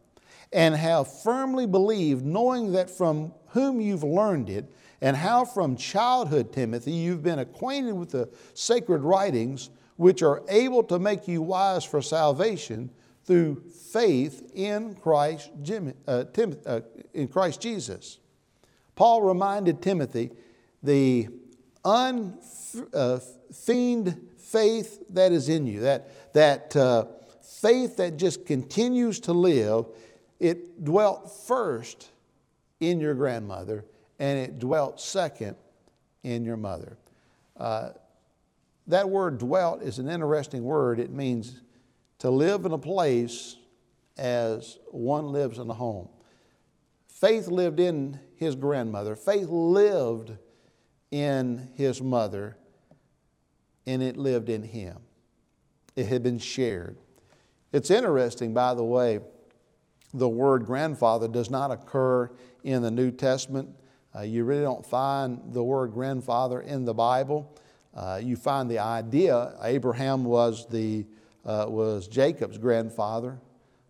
and 0.51 0.75
have 0.75 1.21
firmly 1.21 1.65
believed, 1.65 2.25
knowing 2.25 2.73
that 2.73 2.89
from 2.89 3.33
whom 3.49 3.79
you've 3.79 4.03
learned 4.03 4.49
it, 4.49 4.71
and 5.01 5.15
how 5.15 5.45
from 5.45 5.75
childhood, 5.75 6.51
Timothy, 6.51 6.91
you've 6.91 7.23
been 7.23 7.39
acquainted 7.39 7.93
with 7.93 8.11
the 8.11 8.29
sacred 8.53 9.01
writings, 9.01 9.69
which 9.95 10.21
are 10.23 10.43
able 10.49 10.83
to 10.83 10.99
make 10.99 11.27
you 11.27 11.41
wise 11.41 11.83
for 11.83 12.01
salvation 12.01 12.89
through 13.25 13.61
faith 13.91 14.51
in 14.55 14.95
Christ, 14.95 15.51
uh, 16.07 16.23
uh, 16.65 16.81
in 17.13 17.27
Christ 17.27 17.61
Jesus. 17.61 18.19
Paul 18.95 19.21
reminded 19.21 19.81
Timothy 19.81 20.31
the 20.81 21.27
unfeigned 21.87 22.93
uh, 22.93 24.13
faith 24.39 25.03
that 25.09 25.31
is 25.31 25.47
in 25.47 25.65
you, 25.65 25.79
that, 25.81 26.33
that 26.33 26.75
uh, 26.75 27.05
faith 27.61 27.97
that 27.97 28.17
just 28.17 28.45
continues 28.45 29.21
to 29.21 29.31
live, 29.33 29.85
it 30.39 30.83
dwelt 30.83 31.31
first 31.47 32.09
in 32.79 32.99
your 32.99 33.13
grandmother 33.13 33.85
and 34.19 34.37
it 34.37 34.59
dwelt 34.59 34.99
second 34.99 35.55
in 36.23 36.43
your 36.43 36.57
mother. 36.57 36.97
Uh, 37.55 37.89
that 38.87 39.09
word 39.09 39.37
dwelt 39.37 39.81
is 39.81 39.99
an 39.99 40.09
interesting 40.09 40.63
word. 40.63 40.99
It 40.99 41.11
means 41.11 41.61
to 42.19 42.29
live 42.29 42.65
in 42.65 42.73
a 42.73 42.77
place 42.77 43.55
as 44.17 44.77
one 44.91 45.31
lives 45.31 45.57
in 45.57 45.69
a 45.69 45.73
home. 45.73 46.09
Faith 47.07 47.47
lived 47.47 47.79
in 47.79 48.19
his 48.35 48.55
grandmother, 48.55 49.15
faith 49.15 49.47
lived 49.49 50.33
in 51.11 51.69
his 51.75 52.01
mother, 52.01 52.57
and 53.85 54.03
it 54.03 54.17
lived 54.17 54.49
in 54.49 54.63
him. 54.63 54.97
It 55.95 56.07
had 56.07 56.23
been 56.23 56.39
shared. 56.39 56.97
It's 57.71 57.89
interesting, 57.91 58.53
by 58.53 58.73
the 58.73 58.83
way, 58.83 59.19
the 60.13 60.27
word 60.27 60.65
grandfather 60.65 61.27
does 61.27 61.49
not 61.49 61.71
occur 61.71 62.31
in 62.63 62.81
the 62.81 62.91
New 62.91 63.11
Testament. 63.11 63.69
Uh, 64.15 64.21
you 64.21 64.43
really 64.43 64.63
don't 64.63 64.85
find 64.85 65.41
the 65.53 65.63
word 65.63 65.91
grandfather 65.91 66.61
in 66.61 66.85
the 66.85 66.93
Bible. 66.93 67.55
Uh, 67.93 68.19
you 68.21 68.35
find 68.35 68.69
the 68.69 68.79
idea 68.79 69.53
Abraham 69.63 70.23
was, 70.23 70.67
the, 70.67 71.05
uh, 71.45 71.65
was 71.67 72.07
Jacob's 72.07 72.57
grandfather, 72.57 73.39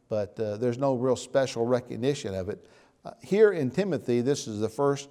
but 0.09 0.39
uh, 0.39 0.57
there's 0.57 0.77
no 0.77 0.95
real 0.95 1.15
special 1.15 1.65
recognition 1.65 2.33
of 2.33 2.49
it. 2.49 2.65
Uh, 3.05 3.11
here 3.21 3.51
in 3.51 3.69
Timothy, 3.69 4.21
this 4.21 4.47
is 4.47 4.59
the 4.59 4.69
first 4.69 5.09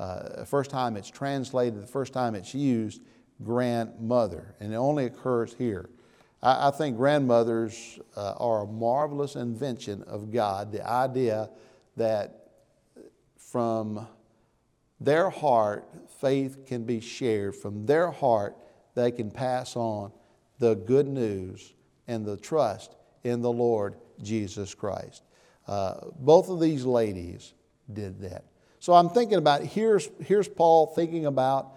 uh, 0.00 0.44
first 0.44 0.70
time 0.70 0.96
it's 0.96 1.10
translated, 1.10 1.82
the 1.82 1.86
first 1.86 2.12
time 2.12 2.34
it's 2.34 2.54
used, 2.54 3.02
grandmother, 3.42 4.54
and 4.60 4.72
it 4.72 4.76
only 4.76 5.04
occurs 5.04 5.54
here. 5.58 5.90
I, 6.42 6.68
I 6.68 6.70
think 6.70 6.96
grandmothers 6.96 7.98
are 8.16 8.62
a 8.62 8.66
marvelous 8.66 9.36
invention 9.36 10.02
of 10.04 10.30
God. 10.32 10.72
The 10.72 10.88
idea 10.88 11.50
that 11.96 12.48
from 13.36 14.06
their 15.00 15.30
heart, 15.30 15.86
faith 16.20 16.66
can 16.66 16.84
be 16.84 17.00
shared. 17.00 17.56
From 17.56 17.86
their 17.86 18.10
heart, 18.10 18.56
they 18.94 19.10
can 19.10 19.30
pass 19.30 19.76
on 19.76 20.12
the 20.58 20.74
good 20.74 21.08
news 21.08 21.74
and 22.06 22.24
the 22.24 22.36
trust 22.36 22.96
in 23.24 23.40
the 23.40 23.52
Lord 23.52 23.96
Jesus 24.22 24.74
Christ. 24.74 25.22
Uh, 25.66 25.94
both 26.18 26.48
of 26.48 26.60
these 26.60 26.84
ladies 26.84 27.54
did 27.92 28.20
that. 28.20 28.44
So 28.80 28.94
I'm 28.94 29.10
thinking 29.10 29.36
about 29.36 29.62
here's, 29.62 30.08
here's 30.24 30.48
Paul 30.48 30.86
thinking 30.86 31.26
about 31.26 31.72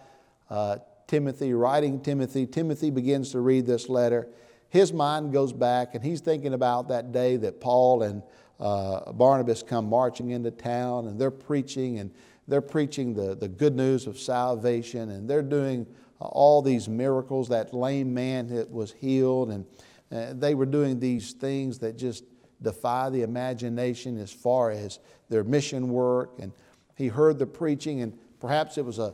uh, 0.49 0.78
Timothy, 1.06 1.54
writing 1.54 1.99
Timothy. 1.99 2.45
Timothy 2.45 2.89
begins 2.91 3.32
to 3.34 3.41
read 3.41 3.66
this 3.66 3.89
letter. 3.89 4.30
His 4.70 4.93
mind 4.93 5.34
goes 5.34 5.51
back 5.51 5.95
and 5.95 6.04
he's 6.04 6.22
thinking 6.22 6.54
about 6.54 6.88
that 6.88 7.12
day 7.12 7.36
that 7.36 7.60
Paul 7.60 8.04
and 8.04 8.24
uh, 8.58 9.12
Barnabas 9.12 9.64
come 9.64 9.89
marching 9.89 10.30
into 10.30 10.49
town 10.49 11.08
and 11.08 11.20
they're 11.20 11.30
preaching 11.30 11.99
and 11.99 12.10
they're 12.47 12.62
preaching 12.62 13.14
the, 13.14 13.36
the 13.36 13.49
good 13.49 13.76
news 13.76 14.08
of 14.08 14.18
salvation 14.18 15.10
and 15.10 15.30
they're 15.30 15.41
doing 15.41 15.86
all 16.20 16.62
these 16.62 16.88
miracles. 16.88 17.49
That 17.49 17.74
lame 17.74 18.14
man 18.14 18.47
that 18.47 18.72
was 18.72 18.93
healed 18.93 19.51
and 19.51 19.66
uh, 20.10 20.34
they 20.34 20.56
were 20.56 20.66
doing 20.66 21.01
these 21.01 21.34
things 21.34 21.80
that 21.80 21.97
just 21.97 22.24
defy 22.62 23.10
the 23.10 23.24
imagination 23.24 24.18
as 24.18 24.32
far 24.32 24.72
as 24.72 24.99
their 25.28 25.43
mission 25.43 25.89
work. 25.89 26.32
And 26.39 26.54
he 26.96 27.08
heard 27.08 27.39
the 27.39 27.48
preaching, 27.48 28.02
and 28.02 28.18
perhaps 28.39 28.78
it 28.78 28.86
was 28.86 29.00
a, 29.00 29.14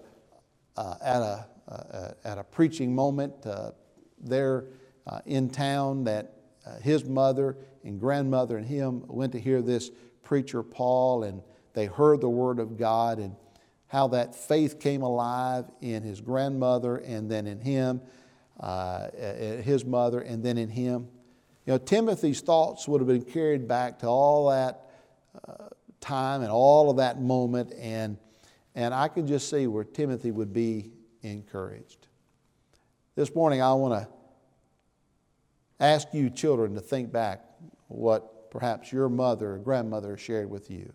uh, 0.76 0.96
at, 1.02 1.22
a, 1.22 1.48
uh, 1.68 2.12
at 2.24 2.38
a 2.38 2.44
preaching 2.44 2.94
moment 2.94 3.34
uh, 3.46 3.72
there 4.20 4.66
uh, 5.08 5.20
in 5.26 5.50
town 5.50 6.04
that 6.06 6.34
his 6.84 7.04
mother 7.04 7.58
and 7.84 8.00
grandmother 8.00 8.56
and 8.56 8.68
him 8.68 9.04
went 9.08 9.32
to 9.32 9.40
hear 9.40 9.60
this 9.60 9.90
preacher, 10.24 10.62
Paul, 10.62 11.24
and 11.24 11.42
they 11.74 11.88
heard 11.88 12.22
the 12.22 12.30
word 12.30 12.60
of 12.60 12.78
God 12.78 13.18
and 13.18 13.36
how 13.88 14.10
that 14.10 14.36
faith 14.36 14.80
came 14.80 15.02
alive 15.02 15.66
in 15.82 16.04
his 16.04 16.22
grandmother 16.22 16.98
and 16.98 17.30
then 17.30 17.48
in 17.48 17.60
him, 17.60 18.02
uh, 18.60 19.10
his 19.64 19.84
mother, 19.84 20.20
and 20.20 20.44
then 20.44 20.60
in 20.60 20.70
him. 20.70 21.08
You 21.66 21.74
know, 21.74 21.78
Timothy's 21.80 22.42
thoughts 22.42 22.88
would 22.88 23.02
have 23.02 23.08
been 23.08 23.24
carried 23.24 23.68
back 23.68 24.00
to 24.00 24.08
all 24.08 24.50
that 24.50 24.92
uh, 25.48 25.69
time 26.00 26.42
and 26.42 26.52
all 26.52 26.90
of 26.90 26.98
that 26.98 27.22
moment, 27.22 27.74
and, 27.80 28.18
and 28.76 28.94
I 28.94 29.08
can 29.08 29.28
just 29.28 29.50
see 29.50 29.68
where 29.68 29.84
Timothy 29.84 30.32
would 30.32 30.54
be 30.54 30.92
encouraged. 31.22 32.08
This 33.16 33.34
morning, 33.36 33.62
I 33.62 33.74
want 33.74 34.02
to 34.02 34.08
ask 35.80 36.08
you, 36.14 36.30
children, 36.30 36.76
to 36.76 36.82
think 36.82 37.12
back 37.12 37.44
what 37.88 38.52
perhaps 38.52 38.92
your 38.92 39.10
mother 39.10 39.54
or 39.54 39.58
grandmother 39.58 40.18
shared 40.18 40.50
with 40.50 40.72
you. 40.72 40.92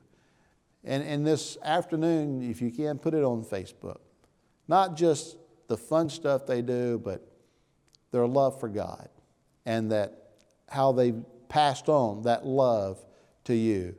And, 0.85 1.03
and 1.03 1.27
this 1.27 1.57
afternoon, 1.63 2.49
if 2.49 2.61
you 2.61 2.71
can, 2.71 2.99
put 2.99 3.15
it 3.15 3.25
on 3.25 3.45
Facebook. 3.45 3.99
Not 4.69 4.97
just 4.97 5.37
the 5.69 5.77
fun 5.77 6.09
stuff 6.11 6.47
they 6.47 6.63
do, 6.63 6.99
but 6.99 7.27
their 8.11 8.27
love 8.27 8.61
for 8.61 8.69
God 8.69 9.09
and 9.67 9.91
that 9.93 10.31
how 10.69 10.93
they 10.93 11.13
passed 11.49 11.89
on 11.89 12.23
that 12.23 12.47
love 12.47 13.05
to 13.45 13.55
you. 13.55 13.95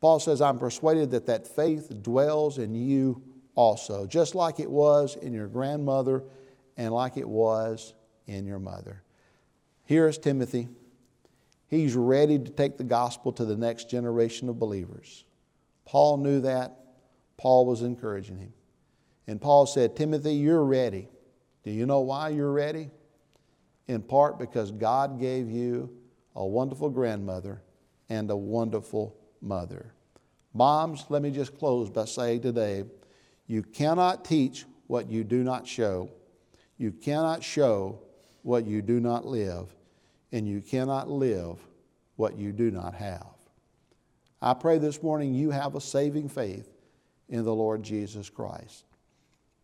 Paul 0.00 0.20
says, 0.20 0.40
I'm 0.40 0.58
persuaded 0.58 1.10
that 1.10 1.26
that 1.26 1.46
faith 1.46 2.02
dwells 2.02 2.58
in 2.58 2.74
you 2.74 3.22
also, 3.54 4.06
just 4.06 4.34
like 4.34 4.60
it 4.60 4.70
was 4.70 5.16
in 5.16 5.32
your 5.32 5.48
grandmother 5.48 6.22
and 6.76 6.94
like 6.94 7.16
it 7.16 7.28
was 7.28 7.94
in 8.26 8.46
your 8.46 8.60
mother. 8.60 9.02
Here 9.84 10.06
is 10.06 10.18
Timothy. 10.18 10.68
He's 11.66 11.96
ready 11.96 12.38
to 12.38 12.50
take 12.50 12.78
the 12.78 12.84
gospel 12.84 13.32
to 13.32 13.44
the 13.44 13.56
next 13.56 13.90
generation 13.90 14.48
of 14.48 14.58
believers. 14.58 15.24
Paul 15.84 16.18
knew 16.18 16.40
that. 16.42 16.76
Paul 17.36 17.66
was 17.66 17.82
encouraging 17.82 18.38
him. 18.38 18.52
And 19.26 19.40
Paul 19.40 19.66
said, 19.66 19.96
Timothy, 19.96 20.34
you're 20.34 20.64
ready. 20.64 21.08
Do 21.64 21.70
you 21.70 21.86
know 21.86 22.00
why 22.00 22.30
you're 22.30 22.52
ready? 22.52 22.90
In 23.86 24.02
part 24.02 24.38
because 24.38 24.70
God 24.70 25.18
gave 25.18 25.50
you 25.50 25.90
a 26.34 26.46
wonderful 26.46 26.90
grandmother 26.90 27.62
and 28.08 28.30
a 28.30 28.36
wonderful 28.36 29.16
mother. 29.40 29.92
Moms, 30.54 31.04
let 31.08 31.22
me 31.22 31.30
just 31.30 31.58
close 31.58 31.90
by 31.90 32.04
saying 32.04 32.42
today 32.42 32.84
you 33.46 33.62
cannot 33.62 34.24
teach 34.24 34.64
what 34.86 35.10
you 35.10 35.24
do 35.24 35.44
not 35.44 35.66
show, 35.66 36.10
you 36.76 36.92
cannot 36.92 37.42
show 37.42 38.00
what 38.42 38.66
you 38.66 38.82
do 38.82 39.00
not 39.00 39.26
live, 39.26 39.74
and 40.32 40.48
you 40.48 40.60
cannot 40.60 41.08
live 41.08 41.58
what 42.16 42.36
you 42.36 42.52
do 42.52 42.70
not 42.70 42.94
have. 42.94 43.26
I 44.40 44.54
pray 44.54 44.78
this 44.78 45.02
morning 45.02 45.34
you 45.34 45.50
have 45.50 45.74
a 45.74 45.80
saving 45.80 46.28
faith 46.28 46.68
in 47.28 47.44
the 47.44 47.54
Lord 47.54 47.82
Jesus 47.82 48.30
Christ, 48.30 48.84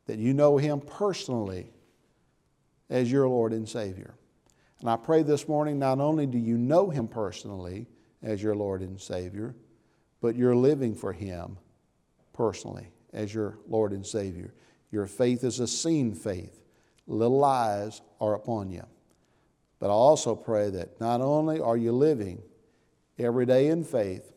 that 0.07 0.18
you 0.18 0.35
know 0.35 0.57
Him 0.57 0.81
personally 0.81 1.72
as 2.91 3.11
your 3.11 3.29
Lord 3.29 3.53
and 3.53 3.68
Savior. 3.68 4.14
And 4.81 4.91
I 4.91 4.97
pray 4.97 5.22
this 5.22 5.49
morning 5.49 5.79
not 5.79 6.01
only 6.01 6.27
do 6.27 6.39
you 6.39 6.59
know 6.59 6.91
Him 6.91 7.09
personally 7.09 7.87
as 8.22 8.43
your 8.43 8.55
Lord 8.55 8.83
and 8.83 9.01
Savior, 9.01 9.55
but 10.25 10.37
you're 10.37 10.57
living 10.57 10.95
for 10.95 11.12
Him 11.12 11.59
personally 12.33 12.89
as 13.12 13.35
your 13.35 13.59
Lord 13.68 13.93
and 13.93 14.07
Savior. 14.07 14.55
Your 14.91 15.05
faith 15.05 15.45
is 15.45 15.61
a 15.61 15.66
seen 15.66 16.14
faith. 16.14 16.62
Little 17.07 17.45
eyes 17.45 18.01
are 18.22 18.33
upon 18.33 18.70
you. 18.70 18.87
But 19.79 19.89
I 19.89 19.93
also 19.93 20.35
pray 20.35 20.70
that 20.70 20.99
not 20.99 21.20
only 21.20 21.61
are 21.61 21.77
you 21.77 21.93
living 21.93 22.41
every 23.18 23.45
day 23.45 23.66
in 23.66 23.85
faith, 23.85 24.33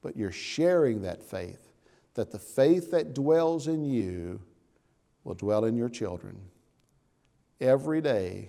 but 0.00 0.16
you're 0.16 0.32
sharing 0.32 1.02
that 1.02 1.22
faith, 1.22 1.72
that 2.14 2.30
the 2.30 2.38
faith 2.38 2.90
that 2.92 3.12
dwells 3.12 3.68
in 3.68 3.84
you 3.84 4.40
will 5.24 5.34
dwell 5.34 5.66
in 5.66 5.76
your 5.76 5.90
children. 5.90 6.40
Every 7.60 8.00
day, 8.00 8.48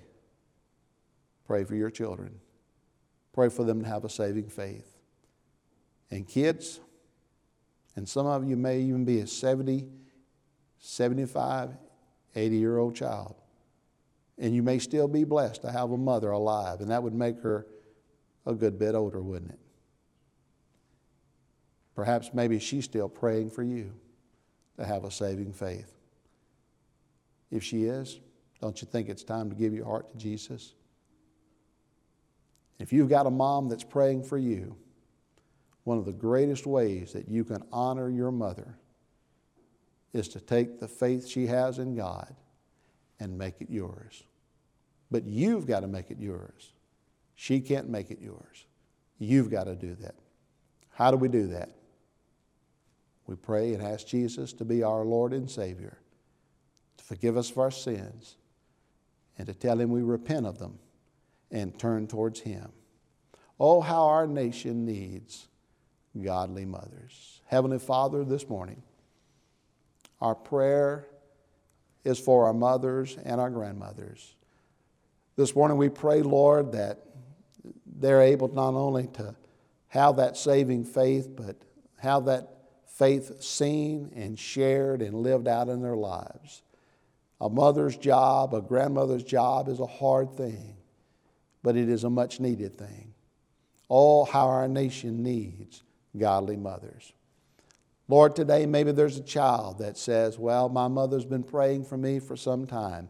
pray 1.46 1.66
for 1.66 1.76
your 1.76 1.92
children. 1.92 2.40
Pray 3.34 3.50
for 3.50 3.66
them 3.66 3.82
to 3.82 3.90
have 3.90 4.06
a 4.06 4.10
saving 4.10 4.48
faith. 4.48 4.99
And 6.12 6.28
kids, 6.28 6.80
and 7.96 8.08
some 8.08 8.26
of 8.26 8.48
you 8.48 8.56
may 8.56 8.80
even 8.80 9.06
be 9.06 9.20
a 9.20 9.28
70, 9.28 9.88
75, 10.80 11.72
80 12.36 12.56
year 12.56 12.78
old 12.78 12.96
child. 12.96 13.36
And 14.38 14.56
you 14.56 14.64
may 14.64 14.80
still 14.80 15.08
be 15.08 15.24
blessed 15.24 15.62
to 15.64 15.72
have 15.72 15.92
a 15.92 15.98
mother 15.98 16.32
alive, 16.32 16.80
and 16.80 16.90
that 16.92 17.04
would 17.04 17.14
make 17.14 17.42
her 17.42 17.68
a 18.46 18.54
good 18.54 18.80
bit 18.80 18.96
older, 18.96 19.22
wouldn't 19.22 19.52
it? 19.52 19.60
Perhaps 21.94 22.32
maybe 22.34 22.60
she's 22.60 22.86
still 22.86 23.10
praying 23.10 23.50
for 23.50 23.62
you 23.64 23.92
to 24.78 24.86
have 24.86 25.04
a 25.04 25.12
saving 25.12 25.52
faith. 25.52 25.92
If 27.52 27.64
she 27.64 27.84
is, 27.84 28.22
don't 28.62 28.82
you 28.82 28.88
think 28.90 29.10
it's 29.10 29.24
time 29.24 29.50
to 29.50 29.56
give 29.56 29.74
your 29.74 29.86
heart 29.86 30.10
to 30.12 30.18
Jesus? 30.18 30.74
If 32.80 32.94
you've 32.94 33.10
got 33.10 33.26
a 33.26 33.30
mom 33.30 33.68
that's 33.68 33.84
praying 33.84 34.24
for 34.24 34.38
you, 34.38 34.78
one 35.84 35.98
of 35.98 36.06
the 36.06 36.14
greatest 36.14 36.66
ways 36.66 37.14
that 37.14 37.30
you 37.30 37.44
can 37.44 37.64
honor 37.72 38.10
your 38.10 38.32
mother 38.32 38.78
is 40.14 40.28
to 40.30 40.40
take 40.40 40.80
the 40.80 40.88
faith 40.88 41.28
she 41.28 41.48
has 41.48 41.80
in 41.80 41.96
God 41.96 42.36
and 43.20 43.38
make 43.38 43.62
it 43.62 43.70
yours. 43.70 44.24
But 45.12 45.26
you've 45.26 45.68
got 45.68 45.82
to 45.82 45.88
make 45.88 46.12
it 46.12 46.20
yours. 46.20 46.72
She 47.36 47.60
can't 47.60 47.90
make 47.90 48.12
it 48.12 48.20
yours. 48.22 48.66
You've 49.18 49.50
got 49.50 49.66
to 49.66 49.76
do 49.76 49.96
that. 49.96 50.16
How 50.92 51.12
do 51.12 51.18
we 51.18 51.28
do 51.28 51.48
that? 51.48 51.70
We 53.28 53.36
pray 53.36 53.74
and 53.74 53.84
ask 53.84 54.08
Jesus 54.08 54.54
to 54.54 54.66
be 54.66 54.82
our 54.82 55.04
Lord 55.06 55.34
and 55.34 55.50
Savior, 55.50 56.00
to 56.98 57.04
forgive 57.04 57.38
us 57.38 57.52
of 57.52 57.60
our 57.60 57.72
sins, 57.72 58.38
and 59.38 59.48
to 59.48 59.54
tell 59.54 59.80
Him 59.80 59.92
we 59.92 60.02
repent 60.02 60.46
of 60.46 60.58
them 60.58 60.80
and 61.52 61.78
turn 61.78 62.08
towards 62.08 62.40
Him. 62.40 62.72
Oh, 63.60 63.82
how 63.82 64.04
our 64.06 64.26
nation 64.26 64.86
needs 64.86 65.49
godly 66.24 66.66
mothers. 66.66 67.42
Heavenly 67.46 67.80
Father, 67.80 68.24
this 68.24 68.48
morning, 68.48 68.82
our 70.22 70.36
prayer 70.36 71.08
is 72.04 72.20
for 72.20 72.46
our 72.46 72.54
mothers 72.54 73.18
and 73.24 73.40
our 73.40 73.50
grandmothers. 73.50 74.36
This 75.36 75.56
morning 75.56 75.78
we 75.78 75.90
pray, 75.90 76.22
Lord, 76.22 76.74
that 76.74 77.00
they're 77.86 78.22
able 78.22 78.50
not 78.50 78.74
only 78.74 79.08
to 79.14 79.36
have 79.88 80.18
that 80.18 80.38
saving 80.38 80.86
faith, 80.86 81.30
but 81.36 81.56
have 81.98 82.26
that 82.26 82.48
faith 82.86 83.42
seen 83.42 84.12
and 84.16 84.38
shared 84.38 85.02
and 85.02 85.16
lived 85.16 85.48
out 85.48 85.70
in 85.70 85.82
their 85.82 85.96
lives. 85.96 86.62
A 87.42 87.50
mother's 87.50 87.98
job, 87.98 88.54
a 88.54 88.62
grandmother's 88.62 89.24
job 89.24 89.70
is 89.70 89.80
a 89.80 89.86
hard 89.86 90.36
thing, 90.36 90.76
but 91.64 91.78
it 91.78 91.90
is 91.90 92.04
a 92.04 92.10
much 92.10 92.40
needed 92.40 92.78
thing. 92.78 93.14
All 93.88 94.26
how 94.26 94.48
our 94.48 94.68
nation 94.68 95.24
needs 95.24 95.84
godly 96.18 96.58
mothers. 96.58 97.14
Lord, 98.08 98.36
today 98.36 98.66
maybe 98.66 98.92
there's 98.92 99.18
a 99.18 99.24
child 99.24 99.78
that 99.80 99.98
says, 99.98 100.40
Well, 100.40 100.68
my 100.70 100.88
mother's 100.88 101.26
been 101.26 101.44
praying 101.44 101.86
for 101.86 101.98
me 101.98 102.20
for 102.20 102.36
some 102.36 102.66
time 102.66 103.10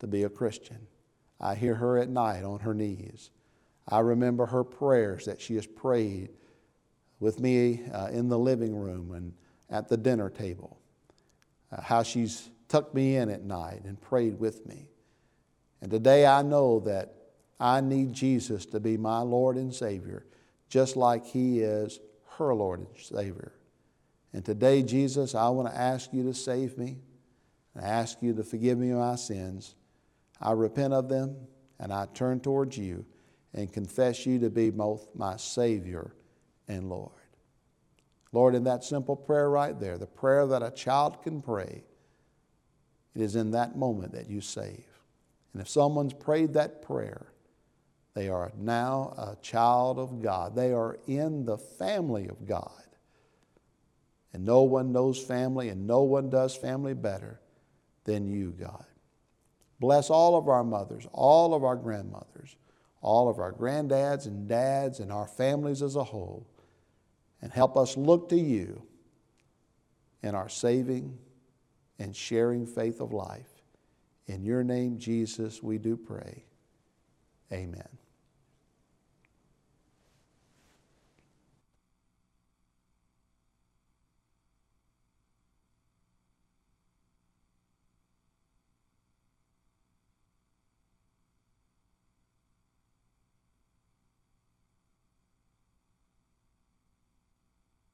to 0.00 0.06
be 0.06 0.24
a 0.24 0.28
Christian. 0.28 0.86
I 1.40 1.54
hear 1.54 1.74
her 1.74 1.98
at 1.98 2.08
night 2.08 2.44
on 2.44 2.60
her 2.60 2.74
knees. 2.74 3.30
I 3.88 4.00
remember 4.00 4.46
her 4.46 4.64
prayers 4.64 5.24
that 5.26 5.40
she 5.40 5.54
has 5.54 5.66
prayed 5.66 6.30
with 7.20 7.40
me 7.40 7.82
uh, 7.92 8.08
in 8.12 8.28
the 8.28 8.38
living 8.38 8.74
room 8.74 9.12
and 9.12 9.32
at 9.70 9.88
the 9.88 9.96
dinner 9.96 10.28
table. 10.28 10.78
Uh, 11.72 11.80
how 11.80 12.02
she's 12.02 12.50
tucked 12.68 12.94
me 12.94 13.16
in 13.16 13.30
at 13.30 13.42
night 13.42 13.82
and 13.84 14.00
prayed 14.00 14.38
with 14.38 14.66
me. 14.66 14.88
And 15.80 15.90
today 15.90 16.26
I 16.26 16.42
know 16.42 16.80
that 16.80 17.14
I 17.58 17.80
need 17.80 18.12
Jesus 18.12 18.66
to 18.66 18.80
be 18.80 18.96
my 18.96 19.20
Lord 19.20 19.56
and 19.56 19.74
Savior, 19.74 20.26
just 20.68 20.96
like 20.96 21.24
He 21.24 21.60
is 21.60 22.00
her 22.38 22.54
Lord 22.54 22.80
and 22.80 22.88
Savior. 22.98 23.52
And 24.32 24.44
today, 24.44 24.82
Jesus, 24.82 25.34
I 25.34 25.48
want 25.48 25.68
to 25.68 25.76
ask 25.78 26.12
you 26.12 26.22
to 26.24 26.34
save 26.34 26.76
me 26.76 26.98
and 27.74 27.84
ask 27.84 28.22
you 28.22 28.34
to 28.34 28.42
forgive 28.42 28.78
me 28.78 28.92
my 28.92 29.16
sins. 29.16 29.74
I 30.40 30.52
repent 30.52 30.92
of 30.92 31.08
them 31.08 31.36
and 31.78 31.92
I 31.92 32.06
turn 32.12 32.40
towards 32.40 32.76
you 32.76 33.04
and 33.54 33.72
confess 33.72 34.26
you 34.26 34.38
to 34.40 34.50
be 34.50 34.70
both 34.70 35.08
my 35.14 35.36
Savior 35.36 36.12
and 36.68 36.88
Lord. 36.88 37.12
Lord, 38.32 38.54
in 38.54 38.64
that 38.64 38.84
simple 38.84 39.16
prayer 39.16 39.48
right 39.48 39.78
there, 39.78 39.96
the 39.96 40.06
prayer 40.06 40.46
that 40.46 40.62
a 40.62 40.70
child 40.70 41.22
can 41.22 41.40
pray, 41.40 41.84
it 43.14 43.22
is 43.22 43.36
in 43.36 43.52
that 43.52 43.76
moment 43.76 44.12
that 44.12 44.28
you 44.28 44.42
save. 44.42 44.84
And 45.52 45.62
if 45.62 45.68
someone's 45.68 46.12
prayed 46.12 46.52
that 46.52 46.82
prayer, 46.82 47.28
they 48.16 48.30
are 48.30 48.50
now 48.56 49.12
a 49.18 49.36
child 49.42 49.98
of 49.98 50.22
God. 50.22 50.56
They 50.56 50.72
are 50.72 50.98
in 51.06 51.44
the 51.44 51.58
family 51.58 52.28
of 52.28 52.46
God. 52.46 52.70
And 54.32 54.42
no 54.42 54.62
one 54.62 54.90
knows 54.90 55.22
family 55.22 55.68
and 55.68 55.86
no 55.86 56.00
one 56.00 56.30
does 56.30 56.56
family 56.56 56.94
better 56.94 57.42
than 58.04 58.26
you, 58.26 58.52
God. 58.58 58.86
Bless 59.80 60.08
all 60.08 60.34
of 60.34 60.48
our 60.48 60.64
mothers, 60.64 61.06
all 61.12 61.52
of 61.52 61.62
our 61.62 61.76
grandmothers, 61.76 62.56
all 63.02 63.28
of 63.28 63.38
our 63.38 63.52
granddads 63.52 64.24
and 64.24 64.48
dads, 64.48 64.98
and 64.98 65.12
our 65.12 65.26
families 65.26 65.82
as 65.82 65.96
a 65.96 66.04
whole. 66.04 66.46
And 67.42 67.52
help 67.52 67.76
us 67.76 67.98
look 67.98 68.30
to 68.30 68.38
you 68.38 68.82
in 70.22 70.34
our 70.34 70.48
saving 70.48 71.18
and 71.98 72.16
sharing 72.16 72.64
faith 72.64 73.02
of 73.02 73.12
life. 73.12 73.60
In 74.26 74.42
your 74.42 74.64
name, 74.64 74.96
Jesus, 74.96 75.62
we 75.62 75.76
do 75.76 75.98
pray. 75.98 76.44
Amen. 77.52 77.95